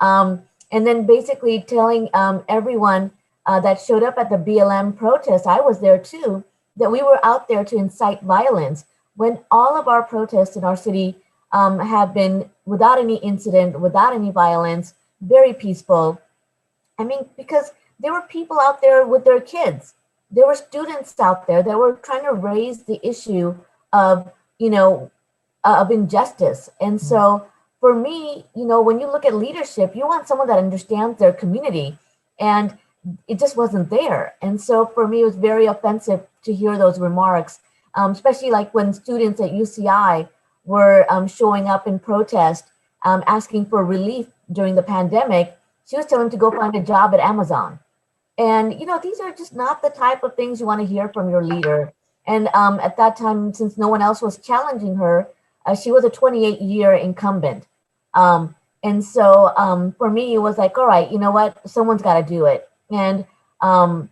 Um, 0.00 0.42
and 0.70 0.86
then 0.86 1.06
basically 1.06 1.60
telling 1.60 2.08
um, 2.14 2.42
everyone 2.48 3.12
uh, 3.46 3.60
that 3.60 3.80
showed 3.80 4.02
up 4.02 4.18
at 4.18 4.30
the 4.30 4.36
BLM 4.36 4.96
protest, 4.96 5.46
I 5.46 5.60
was 5.60 5.80
there 5.80 5.98
too, 5.98 6.44
that 6.76 6.90
we 6.90 7.02
were 7.02 7.24
out 7.24 7.48
there 7.48 7.64
to 7.64 7.76
incite 7.76 8.22
violence 8.22 8.86
when 9.14 9.40
all 9.50 9.78
of 9.78 9.88
our 9.88 10.02
protests 10.02 10.56
in 10.56 10.64
our 10.64 10.76
city 10.76 11.16
um, 11.52 11.78
have 11.78 12.14
been 12.14 12.48
without 12.64 12.98
any 12.98 13.16
incident, 13.16 13.78
without 13.78 14.14
any 14.14 14.30
violence, 14.30 14.94
very 15.22 15.54
peaceful. 15.54 16.20
I 16.98 17.04
mean, 17.04 17.26
because 17.36 17.72
there 17.98 18.12
were 18.12 18.22
people 18.22 18.60
out 18.60 18.82
there 18.82 19.06
with 19.06 19.24
their 19.24 19.40
kids. 19.40 19.94
There 20.30 20.46
were 20.46 20.54
students 20.54 21.18
out 21.20 21.46
there 21.46 21.62
that 21.62 21.78
were 21.78 21.94
trying 21.94 22.24
to 22.24 22.32
raise 22.32 22.82
the 22.82 23.00
issue 23.06 23.54
of, 23.92 24.30
you 24.58 24.70
know, 24.70 25.10
uh, 25.64 25.78
of 25.80 25.90
injustice. 25.90 26.68
And 26.80 27.00
so 27.00 27.46
for 27.80 27.94
me, 27.94 28.46
you 28.54 28.64
know, 28.64 28.82
when 28.82 28.98
you 29.00 29.06
look 29.06 29.24
at 29.24 29.34
leadership, 29.34 29.94
you 29.94 30.06
want 30.06 30.26
someone 30.26 30.48
that 30.48 30.58
understands 30.58 31.18
their 31.18 31.32
community. 31.32 31.98
And 32.40 32.76
it 33.28 33.38
just 33.38 33.56
wasn't 33.56 33.90
there. 33.90 34.34
And 34.42 34.60
so 34.60 34.86
for 34.86 35.06
me, 35.06 35.22
it 35.22 35.24
was 35.24 35.36
very 35.36 35.66
offensive 35.66 36.26
to 36.44 36.54
hear 36.54 36.76
those 36.78 36.98
remarks, 36.98 37.60
um, 37.94 38.12
especially 38.12 38.50
like 38.50 38.72
when 38.74 38.92
students 38.92 39.40
at 39.40 39.50
UCI 39.50 40.28
were 40.64 41.06
um, 41.10 41.26
showing 41.26 41.68
up 41.68 41.86
in 41.86 41.98
protest, 41.98 42.66
um, 43.04 43.22
asking 43.26 43.66
for 43.66 43.84
relief 43.84 44.28
during 44.52 44.74
the 44.74 44.82
pandemic. 44.82 45.56
She 45.86 45.96
was 45.96 46.06
telling 46.06 46.24
them 46.24 46.30
to 46.30 46.36
go 46.36 46.50
find 46.50 46.74
a 46.74 46.82
job 46.82 47.14
at 47.14 47.20
Amazon. 47.20 47.80
And, 48.38 48.78
you 48.78 48.86
know, 48.86 48.98
these 49.02 49.20
are 49.20 49.32
just 49.32 49.54
not 49.54 49.82
the 49.82 49.90
type 49.90 50.22
of 50.22 50.36
things 50.36 50.60
you 50.60 50.66
want 50.66 50.80
to 50.80 50.86
hear 50.86 51.08
from 51.08 51.28
your 51.28 51.44
leader. 51.44 51.92
And 52.26 52.48
um, 52.54 52.80
at 52.80 52.96
that 52.96 53.16
time, 53.16 53.52
since 53.52 53.76
no 53.76 53.88
one 53.88 54.00
else 54.00 54.22
was 54.22 54.38
challenging 54.38 54.96
her, 54.96 55.28
uh, 55.66 55.74
she 55.74 55.92
was 55.92 56.04
a 56.04 56.10
28 56.10 56.60
year 56.60 56.92
incumbent. 56.92 57.66
Um, 58.14 58.54
and 58.82 59.04
so 59.04 59.52
um, 59.56 59.92
for 59.92 60.10
me, 60.10 60.34
it 60.34 60.38
was 60.38 60.58
like, 60.58 60.76
all 60.78 60.86
right, 60.86 61.10
you 61.10 61.18
know 61.18 61.30
what? 61.30 61.68
Someone's 61.68 62.02
got 62.02 62.20
to 62.20 62.26
do 62.26 62.46
it. 62.46 62.68
And 62.90 63.24
um, 63.60 64.10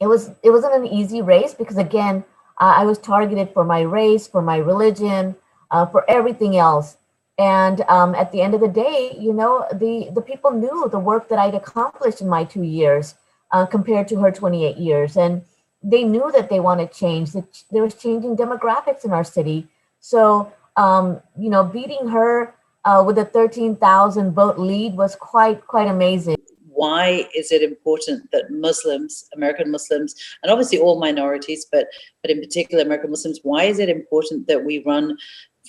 it 0.00 0.06
was 0.06 0.30
it 0.42 0.50
wasn't 0.50 0.74
an 0.74 0.86
easy 0.86 1.22
race 1.22 1.54
because 1.54 1.76
again, 1.76 2.24
uh, 2.58 2.74
I 2.76 2.84
was 2.84 2.98
targeted 2.98 3.52
for 3.52 3.64
my 3.64 3.80
race, 3.80 4.26
for 4.26 4.42
my 4.42 4.56
religion, 4.56 5.36
uh, 5.70 5.86
for 5.86 6.08
everything 6.08 6.56
else. 6.56 6.96
And 7.40 7.80
um, 7.88 8.14
at 8.14 8.32
the 8.32 8.42
end 8.42 8.52
of 8.52 8.60
the 8.60 8.68
day, 8.68 9.16
you 9.18 9.32
know, 9.32 9.66
the 9.72 10.10
the 10.14 10.20
people 10.20 10.50
knew 10.50 10.90
the 10.90 10.98
work 10.98 11.30
that 11.30 11.38
I'd 11.38 11.54
accomplished 11.54 12.20
in 12.20 12.28
my 12.28 12.44
two 12.44 12.62
years 12.62 13.14
uh, 13.50 13.64
compared 13.64 14.08
to 14.08 14.16
her 14.16 14.30
28 14.30 14.76
years, 14.76 15.16
and 15.16 15.40
they 15.82 16.04
knew 16.04 16.30
that 16.32 16.50
they 16.50 16.60
wanted 16.60 16.92
change. 16.92 17.32
That 17.32 17.64
there 17.70 17.82
was 17.82 17.94
changing 17.94 18.36
demographics 18.36 19.06
in 19.06 19.12
our 19.12 19.24
city. 19.24 19.68
So, 20.00 20.52
um, 20.76 21.22
you 21.38 21.48
know, 21.48 21.64
beating 21.64 22.08
her 22.08 22.54
uh, 22.84 23.02
with 23.06 23.16
a 23.16 23.24
13,000 23.24 24.32
vote 24.32 24.58
lead 24.58 24.94
was 24.94 25.16
quite 25.16 25.66
quite 25.66 25.88
amazing 25.88 26.36
why 26.80 27.28
is 27.36 27.52
it 27.52 27.62
important 27.62 28.30
that 28.32 28.50
Muslims, 28.50 29.28
American 29.34 29.70
Muslims, 29.70 30.14
and 30.42 30.50
obviously 30.50 30.78
all 30.78 30.98
minorities, 30.98 31.66
but 31.70 31.88
but 32.22 32.30
in 32.30 32.40
particular 32.40 32.82
American 32.82 33.10
Muslims, 33.10 33.38
why 33.42 33.64
is 33.64 33.78
it 33.78 33.90
important 33.90 34.46
that 34.46 34.64
we 34.64 34.82
run 34.86 35.18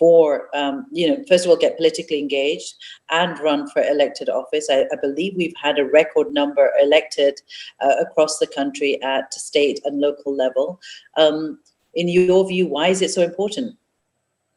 for, 0.01 0.49
um, 0.57 0.87
you 0.91 1.07
know, 1.07 1.23
first 1.29 1.45
of 1.45 1.51
all, 1.51 1.55
get 1.55 1.77
politically 1.77 2.17
engaged 2.17 2.73
and 3.11 3.39
run 3.39 3.69
for 3.69 3.83
elected 3.83 4.29
office. 4.29 4.67
I, 4.67 4.87
I 4.91 4.95
believe 4.99 5.35
we've 5.35 5.53
had 5.61 5.77
a 5.77 5.85
record 5.85 6.33
number 6.33 6.71
elected 6.81 7.39
uh, 7.81 7.93
across 7.99 8.39
the 8.39 8.47
country 8.47 8.99
at 9.03 9.31
state 9.31 9.79
and 9.85 9.99
local 9.99 10.35
level. 10.35 10.81
Um, 11.17 11.59
in 11.93 12.07
your 12.07 12.47
view, 12.47 12.65
why 12.65 12.87
is 12.87 13.03
it 13.03 13.11
so 13.11 13.21
important? 13.21 13.77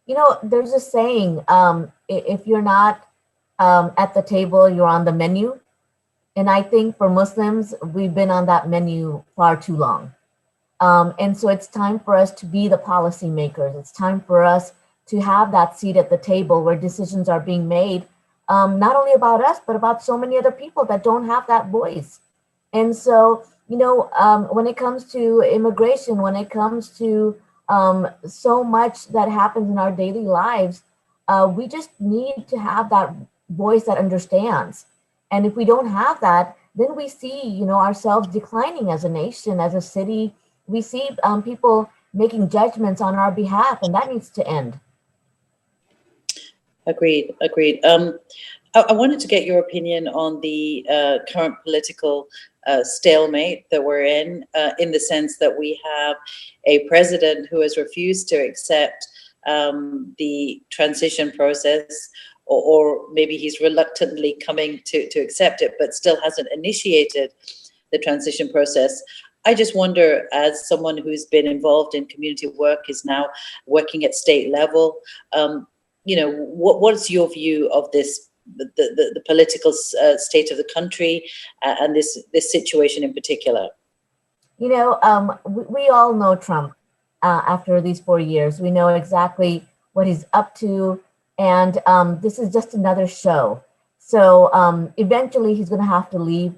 You 0.06 0.14
know, 0.14 0.38
there's 0.42 0.72
a 0.72 0.80
saying 0.80 1.44
um, 1.48 1.92
if 2.08 2.46
you're 2.46 2.62
not 2.62 3.06
um, 3.58 3.92
at 3.98 4.14
the 4.14 4.22
table, 4.22 4.66
you're 4.66 4.86
on 4.86 5.04
the 5.04 5.12
menu. 5.12 5.60
And 6.36 6.48
I 6.48 6.62
think 6.62 6.96
for 6.96 7.10
Muslims, 7.10 7.74
we've 7.92 8.14
been 8.14 8.30
on 8.30 8.46
that 8.46 8.70
menu 8.70 9.22
far 9.36 9.60
too 9.60 9.76
long. 9.76 10.14
Um, 10.80 11.12
and 11.18 11.36
so 11.36 11.50
it's 11.50 11.66
time 11.66 12.00
for 12.00 12.16
us 12.16 12.30
to 12.32 12.46
be 12.46 12.66
the 12.66 12.78
policymakers. 12.78 13.78
It's 13.78 13.92
time 13.92 14.22
for 14.22 14.42
us 14.42 14.72
to 15.06 15.20
have 15.20 15.52
that 15.52 15.78
seat 15.78 15.96
at 15.96 16.10
the 16.10 16.18
table 16.18 16.62
where 16.62 16.76
decisions 16.76 17.28
are 17.28 17.40
being 17.40 17.68
made, 17.68 18.06
um, 18.48 18.78
not 18.78 18.96
only 18.96 19.12
about 19.12 19.44
us, 19.44 19.58
but 19.66 19.76
about 19.76 20.02
so 20.02 20.16
many 20.18 20.36
other 20.36 20.52
people 20.52 20.84
that 20.84 21.02
don't 21.02 21.26
have 21.26 21.46
that 21.46 21.68
voice. 21.68 22.20
And 22.72 22.94
so, 22.94 23.44
you 23.68 23.76
know, 23.76 24.10
um, 24.18 24.44
when 24.44 24.66
it 24.66 24.76
comes 24.76 25.04
to 25.12 25.40
immigration, 25.40 26.18
when 26.18 26.36
it 26.36 26.50
comes 26.50 26.90
to 26.98 27.36
um, 27.68 28.08
so 28.26 28.62
much 28.62 29.08
that 29.08 29.28
happens 29.28 29.70
in 29.70 29.78
our 29.78 29.92
daily 29.92 30.24
lives, 30.24 30.82
uh, 31.28 31.50
we 31.54 31.66
just 31.66 31.90
need 32.00 32.46
to 32.48 32.58
have 32.58 32.90
that 32.90 33.14
voice 33.48 33.84
that 33.84 33.98
understands. 33.98 34.86
And 35.30 35.46
if 35.46 35.56
we 35.56 35.64
don't 35.64 35.88
have 35.88 36.20
that, 36.20 36.56
then 36.74 36.96
we 36.96 37.08
see, 37.08 37.46
you 37.46 37.64
know, 37.64 37.78
ourselves 37.78 38.28
declining 38.28 38.90
as 38.90 39.04
a 39.04 39.08
nation, 39.08 39.60
as 39.60 39.74
a 39.74 39.80
city. 39.80 40.34
We 40.66 40.82
see 40.82 41.08
um, 41.22 41.42
people 41.42 41.90
making 42.12 42.48
judgments 42.50 43.00
on 43.00 43.14
our 43.14 43.30
behalf, 43.30 43.78
and 43.82 43.94
that 43.94 44.10
needs 44.12 44.28
to 44.30 44.46
end. 44.46 44.78
Agreed, 46.86 47.34
agreed. 47.40 47.84
Um, 47.84 48.18
I, 48.74 48.80
I, 48.88 48.92
wanted 48.92 49.20
to 49.20 49.28
get 49.28 49.46
your 49.46 49.58
opinion 49.58 50.08
on 50.08 50.40
the 50.40 50.86
uh, 50.90 51.18
current 51.32 51.56
political 51.62 52.28
uh, 52.66 52.84
stalemate 52.84 53.64
that 53.70 53.82
we're 53.82 54.04
in, 54.04 54.44
uh, 54.54 54.70
in 54.78 54.90
the 54.90 55.00
sense 55.00 55.38
that 55.38 55.58
we 55.58 55.80
have 55.84 56.16
a 56.66 56.86
president 56.88 57.48
who 57.50 57.60
has 57.60 57.76
refused 57.76 58.28
to 58.28 58.36
accept 58.36 59.06
um, 59.46 60.14
the 60.18 60.62
transition 60.70 61.30
process 61.32 62.10
or, 62.46 62.62
or 62.62 63.12
maybe 63.12 63.36
he's 63.36 63.60
reluctantly 63.60 64.36
coming 64.44 64.80
to, 64.84 65.08
to 65.08 65.20
accept 65.20 65.62
it, 65.62 65.74
but 65.78 65.94
still 65.94 66.20
hasn't 66.22 66.48
initiated 66.52 67.32
the 67.92 67.98
transition 67.98 68.50
process. 68.50 69.02
I 69.46 69.54
just 69.54 69.76
wonder, 69.76 70.26
as 70.32 70.66
someone 70.66 70.96
who's 70.96 71.26
been 71.26 71.46
involved 71.46 71.94
in 71.94 72.06
community 72.06 72.46
work, 72.46 72.88
is 72.88 73.04
now 73.04 73.28
working 73.66 74.04
at 74.04 74.14
state 74.14 74.50
level, 74.50 74.98
um, 75.34 75.66
you 76.04 76.16
know, 76.16 76.30
what 76.30 76.80
what's 76.80 77.10
your 77.10 77.30
view 77.30 77.68
of 77.70 77.90
this, 77.92 78.28
the 78.56 78.70
the, 78.76 79.12
the 79.14 79.22
political 79.26 79.72
uh, 80.02 80.16
state 80.16 80.50
of 80.50 80.56
the 80.56 80.68
country, 80.74 81.28
uh, 81.62 81.76
and 81.80 81.94
this 81.94 82.18
this 82.32 82.50
situation 82.50 83.04
in 83.04 83.12
particular? 83.14 83.68
You 84.58 84.68
know, 84.68 84.98
um, 85.02 85.38
we, 85.44 85.62
we, 85.68 85.88
all 85.88 86.14
know 86.14 86.36
Trump. 86.36 86.74
Uh, 87.22 87.42
after 87.46 87.80
these 87.80 88.00
four 88.00 88.20
years, 88.20 88.60
we 88.60 88.70
know 88.70 88.88
exactly 88.88 89.66
what 89.94 90.06
he's 90.06 90.26
up 90.34 90.54
to, 90.56 91.02
and 91.38 91.78
um, 91.86 92.20
this 92.20 92.38
is 92.38 92.52
just 92.52 92.74
another 92.74 93.06
show. 93.06 93.64
So 94.06 94.52
um, 94.52 94.92
eventually 94.98 95.54
he's 95.54 95.70
going 95.70 95.80
to 95.80 95.86
have 95.86 96.10
to 96.10 96.18
leave. 96.18 96.54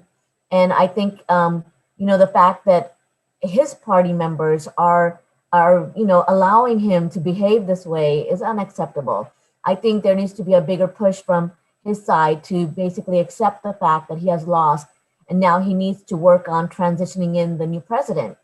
And 0.51 0.73
I 0.73 0.87
think, 0.87 1.21
um, 1.29 1.63
you 1.95 2.05
know, 2.05 2.17
the 2.17 2.27
fact 2.27 2.65
that 2.65 2.97
his 3.41 3.73
party 3.73 4.11
members 4.11 4.67
are, 4.77 5.21
are, 5.53 5.89
you 5.95 6.05
know, 6.05 6.25
allowing 6.27 6.79
him 6.79 7.09
to 7.11 7.21
behave 7.21 7.65
this 7.65 7.85
way 7.85 8.27
is 8.27 8.41
unacceptable. 8.41 9.31
I 9.67 9.75
think 9.75 10.01
there 10.01 10.15
needs 10.15 10.33
to 10.33 10.43
be 10.43 10.53
a 10.53 10.61
bigger 10.61 10.87
push 10.87 11.21
from 11.21 11.51
his 11.83 12.03
side 12.03 12.43
to 12.45 12.67
basically 12.67 13.19
accept 13.19 13.63
the 13.63 13.73
fact 13.73 14.07
that 14.07 14.19
he 14.19 14.29
has 14.29 14.47
lost 14.47 14.87
and 15.29 15.39
now 15.41 15.59
he 15.59 15.73
needs 15.73 16.03
to 16.03 16.15
work 16.15 16.47
on 16.47 16.69
transitioning 16.69 17.35
in 17.35 17.57
the 17.57 17.67
new 17.67 17.81
president. 17.81 18.37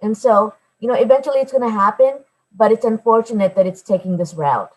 And 0.00 0.16
so, 0.16 0.54
you 0.78 0.88
know, 0.88 0.94
eventually 0.94 1.38
it's 1.40 1.52
going 1.52 1.68
to 1.68 1.78
happen, 1.78 2.24
but 2.56 2.72
it's 2.72 2.86
unfortunate 2.86 3.54
that 3.56 3.66
it's 3.66 3.82
taking 3.82 4.16
this 4.16 4.32
route. 4.32 4.70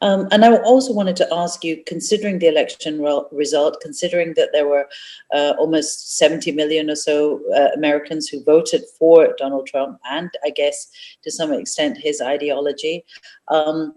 Um, 0.00 0.26
and 0.32 0.44
I 0.44 0.56
also 0.56 0.92
wanted 0.92 1.14
to 1.16 1.28
ask 1.32 1.62
you, 1.62 1.80
considering 1.86 2.40
the 2.40 2.48
election 2.48 3.00
re- 3.00 3.22
result, 3.30 3.80
considering 3.80 4.34
that 4.34 4.48
there 4.52 4.66
were 4.66 4.88
uh, 5.32 5.54
almost 5.58 6.18
70 6.18 6.50
million 6.52 6.90
or 6.90 6.96
so 6.96 7.40
uh, 7.54 7.68
Americans 7.76 8.28
who 8.28 8.42
voted 8.42 8.82
for 8.98 9.32
Donald 9.38 9.68
Trump, 9.68 10.00
and 10.10 10.30
I 10.44 10.50
guess 10.50 10.90
to 11.22 11.30
some 11.30 11.52
extent 11.52 11.98
his 11.98 12.20
ideology, 12.20 13.04
um, 13.46 13.94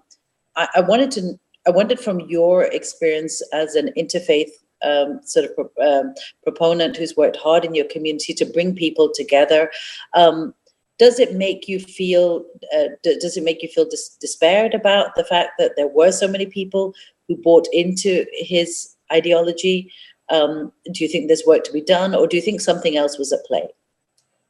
I, 0.55 0.67
I, 0.75 0.81
wanted 0.81 1.11
to. 1.11 1.39
I 1.67 1.71
wondered 1.71 1.99
from 1.99 2.19
your 2.21 2.63
experience 2.63 3.41
as 3.53 3.75
an 3.75 3.91
interfaith 3.97 4.51
um, 4.83 5.19
sort 5.23 5.49
of 5.57 5.69
um, 5.81 6.13
proponent 6.43 6.97
who's 6.97 7.15
worked 7.15 7.37
hard 7.37 7.65
in 7.65 7.75
your 7.75 7.85
community 7.85 8.33
to 8.33 8.45
bring 8.45 8.75
people 8.75 9.11
together. 9.13 9.71
Um, 10.13 10.53
does 10.97 11.19
it 11.19 11.33
make 11.33 11.67
you 11.67 11.79
feel 11.79 12.45
uh, 12.75 12.87
does 13.03 13.37
it 13.37 13.43
make 13.43 13.61
you 13.61 13.69
feel 13.69 13.85
dis- 13.85 14.17
despaired 14.19 14.73
about 14.73 15.15
the 15.15 15.23
fact 15.23 15.51
that 15.59 15.73
there 15.75 15.87
were 15.87 16.11
so 16.11 16.27
many 16.27 16.45
people 16.45 16.93
who 17.27 17.35
bought 17.37 17.67
into 17.73 18.25
his 18.33 18.95
ideology 19.11 19.91
um, 20.29 20.71
do 20.91 21.03
you 21.03 21.09
think 21.09 21.27
there's 21.27 21.43
work 21.45 21.63
to 21.63 21.73
be 21.73 21.81
done 21.81 22.15
or 22.15 22.27
do 22.27 22.35
you 22.35 22.41
think 22.41 22.61
something 22.61 22.95
else 22.95 23.17
was 23.17 23.33
at 23.33 23.43
play 23.45 23.67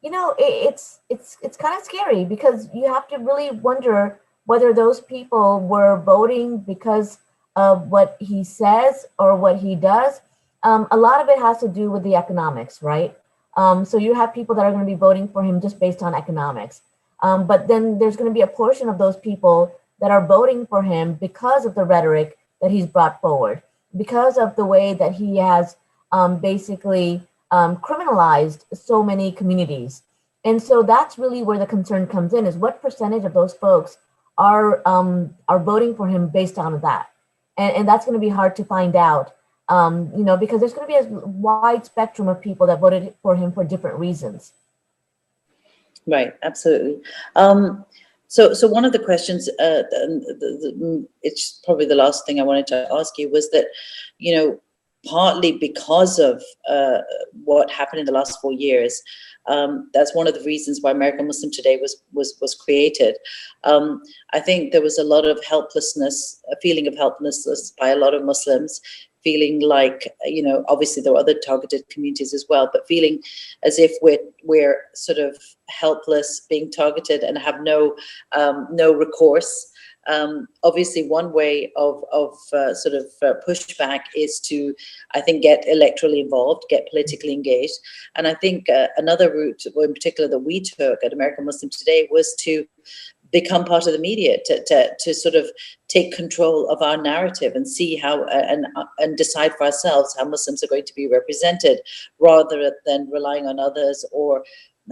you 0.02 0.12
know 0.12 0.36
it's 0.38 1.00
it's 1.10 1.38
it's 1.42 1.58
kind 1.58 1.78
of 1.78 1.84
scary 1.84 2.26
because 2.26 2.70
you 2.74 2.92
have 2.92 3.08
to 3.08 3.18
really 3.18 3.52
wonder 3.52 4.22
whether 4.46 4.74
those 4.74 5.02
people 5.02 5.60
were 5.60 6.00
voting 6.00 6.60
because 6.60 7.20
of 7.56 7.88
what 7.88 8.18
he 8.20 8.44
says 8.44 9.06
or 9.18 9.36
what 9.36 9.58
he 9.58 9.76
does 9.76 10.22
um, 10.64 10.88
a 10.92 10.98
lot 10.98 11.22
of 11.22 11.30
it 11.30 11.40
has 11.40 11.60
to 11.60 11.68
do 11.68 11.92
with 11.92 12.04
the 12.04 12.16
economics 12.16 12.82
right 12.82 13.16
um, 13.56 13.86
so 13.86 13.98
you 13.98 14.14
have 14.14 14.34
people 14.34 14.56
that 14.56 14.66
are 14.66 14.72
going 14.72 14.86
to 14.86 14.92
be 14.92 14.98
voting 14.98 15.28
for 15.28 15.44
him 15.44 15.62
just 15.62 15.80
based 15.80 16.04
on 16.04 16.14
economics. 16.14 16.82
Um, 17.22 17.48
but 17.48 17.68
then 17.68 18.00
there's 18.00 18.18
going 18.18 18.30
to 18.30 18.34
be 18.34 18.42
a 18.42 18.48
portion 18.48 18.90
of 18.90 18.98
those 18.98 19.18
people 19.18 19.74
that 20.02 20.12
are 20.12 20.26
voting 20.26 20.68
for 20.68 20.84
him 20.84 21.14
because 21.14 21.66
of 21.66 21.76
the 21.76 21.86
rhetoric 21.86 22.38
that 22.62 22.72
he's 22.72 22.86
brought 22.86 23.22
forward, 23.22 23.62
because 23.96 24.38
of 24.38 24.56
the 24.56 24.66
way 24.66 24.94
that 24.94 25.14
he 25.14 25.38
has 25.38 25.78
um, 26.12 26.40
basically 26.40 27.22
um, 27.52 27.78
criminalized 27.78 28.66
so 28.74 29.02
many 29.02 29.32
communities. 29.32 30.04
And 30.44 30.62
so 30.62 30.84
that's 30.84 31.18
really 31.18 31.42
where 31.42 31.58
the 31.58 31.66
concern 31.66 32.08
comes 32.08 32.34
in: 32.34 32.46
is 32.46 32.58
what 32.58 32.82
percentage 32.82 33.24
of 33.24 33.34
those 33.34 33.54
folks 33.54 33.98
are 34.38 34.82
um, 34.88 35.34
are 35.48 35.60
voting 35.60 35.96
for 35.96 36.08
him 36.08 36.28
based 36.30 36.58
on 36.58 36.82
that, 36.82 37.10
and, 37.58 37.76
and 37.76 37.88
that's 37.88 38.06
going 38.06 38.20
to 38.20 38.26
be 38.26 38.30
hard 38.30 38.56
to 38.58 38.66
find 38.66 38.96
out 38.96 39.36
um, 39.70 40.12
you 40.16 40.24
know, 40.24 40.38
because 40.38 40.60
there's 40.60 40.74
going 40.74 40.88
to 40.88 40.94
be 40.94 41.16
a 41.16 41.20
wide 41.26 41.86
spectrum 41.86 42.28
of 42.28 42.42
people 42.42 42.68
that 42.68 42.80
voted 42.80 43.14
for 43.22 43.36
him 43.36 43.52
for 43.52 43.64
different 43.64 43.98
reasons. 43.98 44.54
Right, 46.06 46.34
absolutely. 46.44 47.02
Um, 47.36 47.84
so, 48.28 48.54
so 48.54 48.68
one 48.68 48.86
of 48.86 48.92
the 48.92 49.00
questions, 49.00 49.50
uh, 49.50 49.84
the, 49.90 50.36
the, 50.40 50.72
the, 50.72 51.08
it's 51.24 51.62
probably 51.66 51.86
the 51.86 51.96
last 51.96 52.26
thing 52.26 52.40
I 52.40 52.44
wanted 52.44 52.68
to 52.68 52.88
ask 52.92 53.18
you 53.18 53.30
was 53.30 53.50
that, 53.52 53.68
you 54.20 54.36
know, 54.36 54.62
partly 55.06 55.54
because 55.54 56.20
of 56.20 56.42
uh, 56.70 57.00
what 57.44 57.72
happened 57.72 58.00
in 58.00 58.06
the 58.06 58.12
last 58.12 58.40
four 58.42 58.54
years, 58.54 59.02
um, 59.48 59.90
that's 59.94 60.16
one 60.16 60.28
of 60.28 60.34
the 60.34 60.44
reasons 60.44 60.80
why 60.82 60.92
American 60.92 61.28
Muslim 61.28 61.52
Today 61.52 61.78
was 61.82 62.02
was 62.14 62.36
was 62.42 62.56
created. 62.56 63.16
Um, 63.64 64.02
I 64.34 64.40
think 64.40 64.72
there 64.72 64.82
was 64.82 64.98
a 64.98 65.04
lot 65.04 65.26
of 65.26 65.44
helplessness, 65.46 66.42
a 66.52 66.56
feeling 66.62 66.88
of 66.88 66.96
helplessness 66.96 67.74
by 67.80 67.90
a 67.90 67.96
lot 67.96 68.14
of 68.16 68.24
Muslims, 68.24 68.82
feeling 69.26 69.60
like 69.60 70.08
you 70.24 70.42
know 70.42 70.64
obviously 70.70 71.02
there 71.02 71.12
are 71.12 71.18
other 71.18 71.38
targeted 71.46 71.88
communities 71.90 72.34
as 72.34 72.46
well 72.48 72.70
but 72.72 72.88
feeling 72.88 73.22
as 73.64 73.78
if 73.80 73.92
we're 74.02 74.20
we're 74.44 74.80
sort 74.94 75.18
of 75.18 75.36
helpless 75.68 76.46
being 76.48 76.72
targeted 76.72 77.24
and 77.24 77.38
have 77.38 77.60
no 77.62 77.96
um, 78.32 78.68
no 78.72 78.94
recourse 78.94 79.72
um, 80.08 80.48
obviously 80.64 81.08
one 81.08 81.34
way 81.34 81.72
of 81.76 82.04
of 82.12 82.38
uh, 82.54 82.74
sort 82.74 82.96
of 82.96 83.06
uh, 83.22 83.34
pushback 83.48 84.02
is 84.16 84.40
to 84.40 84.76
i 85.14 85.22
think 85.22 85.44
get 85.44 85.66
electorally 85.68 86.22
involved 86.22 86.64
get 86.70 86.88
politically 86.90 87.34
engaged. 87.34 87.74
And 88.16 88.28
i 88.28 88.34
think 88.34 88.70
uh, 88.70 88.88
another 88.98 89.32
route 89.32 89.64
in 89.66 89.94
particular 89.94 90.30
that 90.30 90.40
we 90.40 90.60
took 90.62 91.00
at 91.04 91.14
american 91.14 91.46
muslim 91.46 91.70
today 91.70 92.08
was 92.12 92.36
to 92.40 92.66
become 93.32 93.66
part 93.66 93.86
of 93.86 93.94
the 93.94 94.00
media 94.00 94.38
to, 94.46 94.64
to, 94.66 94.92
to 95.00 95.14
sort 95.14 95.36
of 95.36 95.46
take 95.90 96.16
control 96.16 96.70
of 96.70 96.82
our 96.82 96.96
narrative 96.96 97.54
and 97.56 97.68
see 97.68 97.96
how 97.96 98.24
uh, 98.24 98.46
and 98.48 98.68
uh, 98.76 98.86
and 99.00 99.18
decide 99.18 99.54
for 99.56 99.66
ourselves 99.66 100.16
how 100.18 100.26
Muslims 100.26 100.64
are 100.64 100.68
going 100.68 100.86
to 100.86 100.94
be 100.96 101.08
represented 101.08 101.80
rather 102.20 102.72
than 102.86 103.10
relying 103.12 103.46
on 103.46 103.60
others 103.60 104.06
or 104.12 104.44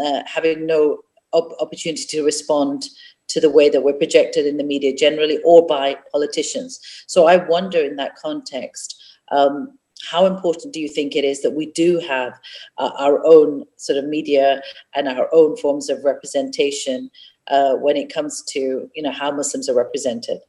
uh, 0.04 0.22
having 0.26 0.66
no 0.66 1.00
op- 1.32 1.56
opportunity 1.60 2.06
to 2.06 2.24
respond 2.24 2.86
to 3.30 3.40
the 3.40 3.50
way 3.50 3.70
that 3.70 3.84
we're 3.84 3.94
projected 3.94 4.46
in 4.46 4.58
the 4.58 4.64
media 4.64 4.96
generally 4.96 5.40
or 5.44 5.66
by 5.66 5.98
politicians. 6.12 6.80
So 7.08 7.26
I 7.26 7.38
wonder 7.38 7.80
in 7.80 7.96
that 7.98 8.16
context. 8.16 9.02
Um, 9.32 9.78
how 10.10 10.26
important 10.26 10.74
do 10.74 10.80
you 10.80 10.90
think 10.90 11.16
it 11.16 11.24
is 11.24 11.42
that 11.42 11.52
we 11.52 11.68
do 11.72 12.00
have 12.00 12.40
uh, 12.78 12.92
our 12.98 13.26
own 13.26 13.66
sort 13.78 13.98
of 13.98 14.06
media 14.06 14.62
and 14.96 15.08
our 15.08 15.30
own 15.34 15.56
forms 15.58 15.90
of 15.90 16.04
representation 16.04 17.10
uh, 17.48 17.76
when 17.76 17.98
it 17.98 18.14
comes 18.14 18.44
to 18.50 18.90
you 18.94 19.04
know 19.04 19.12
how 19.12 19.32
Muslims 19.32 19.70
are 19.70 19.76
represented? 19.76 20.40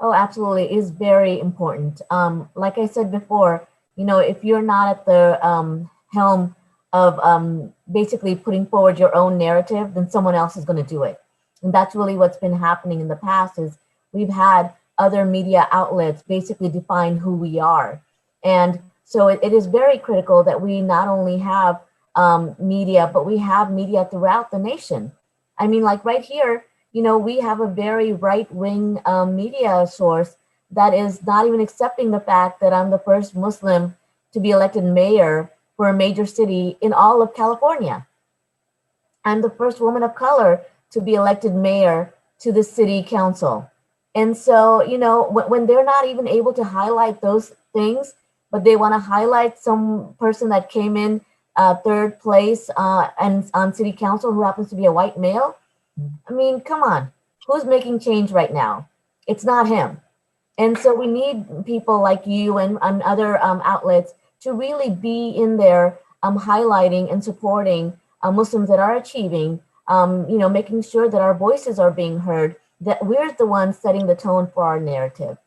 Oh, 0.00 0.12
absolutely, 0.12 0.64
it 0.64 0.72
is 0.72 0.90
very 0.90 1.38
important. 1.40 2.02
Um, 2.10 2.48
like 2.54 2.78
I 2.78 2.86
said 2.86 3.10
before, 3.10 3.66
you 3.96 4.04
know, 4.04 4.18
if 4.18 4.44
you're 4.44 4.62
not 4.62 4.88
at 4.88 5.06
the 5.06 5.46
um, 5.46 5.90
helm 6.12 6.54
of 6.92 7.18
um, 7.20 7.72
basically 7.90 8.36
putting 8.36 8.66
forward 8.66 8.98
your 8.98 9.14
own 9.14 9.38
narrative, 9.38 9.94
then 9.94 10.10
someone 10.10 10.34
else 10.34 10.56
is 10.56 10.64
going 10.64 10.82
to 10.82 10.88
do 10.88 11.02
it, 11.02 11.18
and 11.62 11.72
that's 11.72 11.94
really 11.94 12.16
what's 12.16 12.36
been 12.36 12.56
happening 12.56 13.00
in 13.00 13.08
the 13.08 13.16
past. 13.16 13.58
Is 13.58 13.78
we've 14.12 14.30
had 14.30 14.72
other 14.98 15.24
media 15.24 15.68
outlets 15.72 16.22
basically 16.22 16.68
define 16.68 17.18
who 17.18 17.34
we 17.34 17.58
are, 17.58 18.02
and 18.44 18.80
so 19.04 19.28
it, 19.28 19.40
it 19.42 19.52
is 19.52 19.66
very 19.66 19.98
critical 19.98 20.42
that 20.44 20.60
we 20.60 20.80
not 20.80 21.08
only 21.08 21.38
have 21.38 21.80
um, 22.14 22.56
media, 22.58 23.10
but 23.12 23.26
we 23.26 23.38
have 23.38 23.70
media 23.70 24.06
throughout 24.10 24.50
the 24.50 24.58
nation. 24.58 25.12
I 25.58 25.66
mean, 25.66 25.82
like 25.82 26.04
right 26.04 26.24
here, 26.24 26.64
you 26.92 27.02
know, 27.02 27.18
we 27.18 27.40
have 27.40 27.60
a 27.60 27.68
very 27.68 28.12
right 28.12 28.50
wing 28.52 29.00
um, 29.04 29.36
media 29.36 29.86
source 29.86 30.36
that 30.70 30.94
is 30.94 31.24
not 31.24 31.46
even 31.46 31.60
accepting 31.60 32.10
the 32.10 32.20
fact 32.20 32.60
that 32.60 32.72
I'm 32.72 32.90
the 32.90 32.98
first 32.98 33.36
Muslim 33.36 33.96
to 34.32 34.40
be 34.40 34.50
elected 34.50 34.84
mayor 34.84 35.50
for 35.76 35.88
a 35.88 35.94
major 35.94 36.26
city 36.26 36.76
in 36.80 36.92
all 36.92 37.22
of 37.22 37.34
California. 37.34 38.06
I'm 39.24 39.42
the 39.42 39.50
first 39.50 39.80
woman 39.80 40.02
of 40.02 40.14
color 40.14 40.62
to 40.96 41.02
be 41.02 41.14
elected 41.14 41.54
mayor 41.54 42.14
to 42.40 42.52
the 42.52 42.62
city 42.62 43.02
council. 43.02 43.70
And 44.14 44.34
so, 44.34 44.82
you 44.82 44.96
know, 44.96 45.28
when, 45.28 45.44
when 45.52 45.66
they're 45.66 45.84
not 45.84 46.06
even 46.08 46.26
able 46.26 46.54
to 46.54 46.64
highlight 46.64 47.20
those 47.20 47.52
things, 47.74 48.14
but 48.50 48.64
they 48.64 48.76
want 48.76 48.94
to 48.94 48.98
highlight 48.98 49.58
some 49.58 50.14
person 50.18 50.48
that 50.48 50.70
came 50.70 50.96
in 50.96 51.20
uh, 51.54 51.74
third 51.74 52.18
place 52.18 52.70
uh, 52.78 53.08
and 53.20 53.50
on 53.52 53.74
city 53.74 53.92
council 53.92 54.32
who 54.32 54.42
happens 54.42 54.70
to 54.70 54.76
be 54.76 54.86
a 54.86 54.92
white 54.92 55.18
male. 55.18 55.56
I 56.28 56.32
mean, 56.32 56.60
come 56.60 56.82
on, 56.82 57.12
who's 57.46 57.66
making 57.66 58.00
change 58.00 58.30
right 58.32 58.52
now? 58.52 58.88
It's 59.26 59.44
not 59.44 59.68
him. 59.68 60.00
And 60.56 60.78
so 60.78 60.94
we 60.94 61.06
need 61.06 61.66
people 61.66 62.00
like 62.00 62.26
you 62.26 62.56
and, 62.56 62.78
and 62.80 63.02
other 63.02 63.42
um, 63.42 63.60
outlets 63.64 64.14
to 64.40 64.54
really 64.54 64.88
be 64.88 65.28
in 65.28 65.58
there 65.58 65.98
um, 66.22 66.38
highlighting 66.38 67.12
and 67.12 67.22
supporting 67.22 67.98
uh, 68.22 68.32
Muslims 68.32 68.68
that 68.70 68.78
are 68.78 68.96
achieving, 68.96 69.60
um, 69.88 70.28
you 70.28 70.38
know, 70.38 70.48
making 70.48 70.82
sure 70.82 71.08
that 71.08 71.20
our 71.20 71.34
voices 71.34 71.78
are 71.78 71.90
being 71.90 72.20
heard, 72.20 72.56
that 72.80 73.04
we're 73.04 73.32
the 73.32 73.46
ones 73.46 73.78
setting 73.78 74.06
the 74.06 74.16
tone 74.16 74.50
for 74.52 74.64
our 74.64 74.80
narrative. 74.80 75.38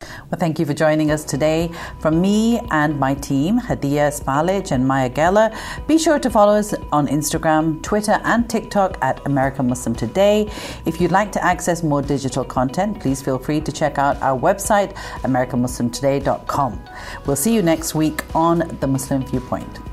Well, 0.00 0.38
thank 0.38 0.58
you 0.58 0.66
for 0.66 0.74
joining 0.74 1.10
us 1.10 1.24
today. 1.24 1.70
From 2.00 2.20
me 2.20 2.60
and 2.70 2.98
my 3.00 3.14
team, 3.14 3.58
Hadia 3.58 4.12
Spalic 4.12 4.70
and 4.70 4.86
Maya 4.86 5.08
Geller, 5.08 5.56
be 5.86 5.96
sure 5.96 6.18
to 6.18 6.28
follow 6.28 6.52
us 6.54 6.74
on 6.92 7.06
Instagram, 7.08 7.82
Twitter, 7.82 8.20
and 8.24 8.48
TikTok 8.48 8.98
at 9.00 9.24
American 9.24 9.68
Muslim 9.68 9.94
Today. 9.94 10.50
If 10.84 11.00
you'd 11.00 11.12
like 11.12 11.32
to 11.32 11.42
access 11.42 11.82
more 11.82 12.02
digital 12.02 12.44
content, 12.44 13.00
please 13.00 13.22
feel 13.22 13.38
free 13.38 13.60
to 13.62 13.72
check 13.72 13.96
out 13.96 14.20
our 14.20 14.38
website, 14.38 14.92
AmericanMuslimToday.com. 15.22 16.80
We'll 17.24 17.36
see 17.36 17.54
you 17.54 17.62
next 17.62 17.94
week 17.94 18.22
on 18.34 18.76
The 18.80 18.86
Muslim 18.86 19.24
Viewpoint. 19.24 19.86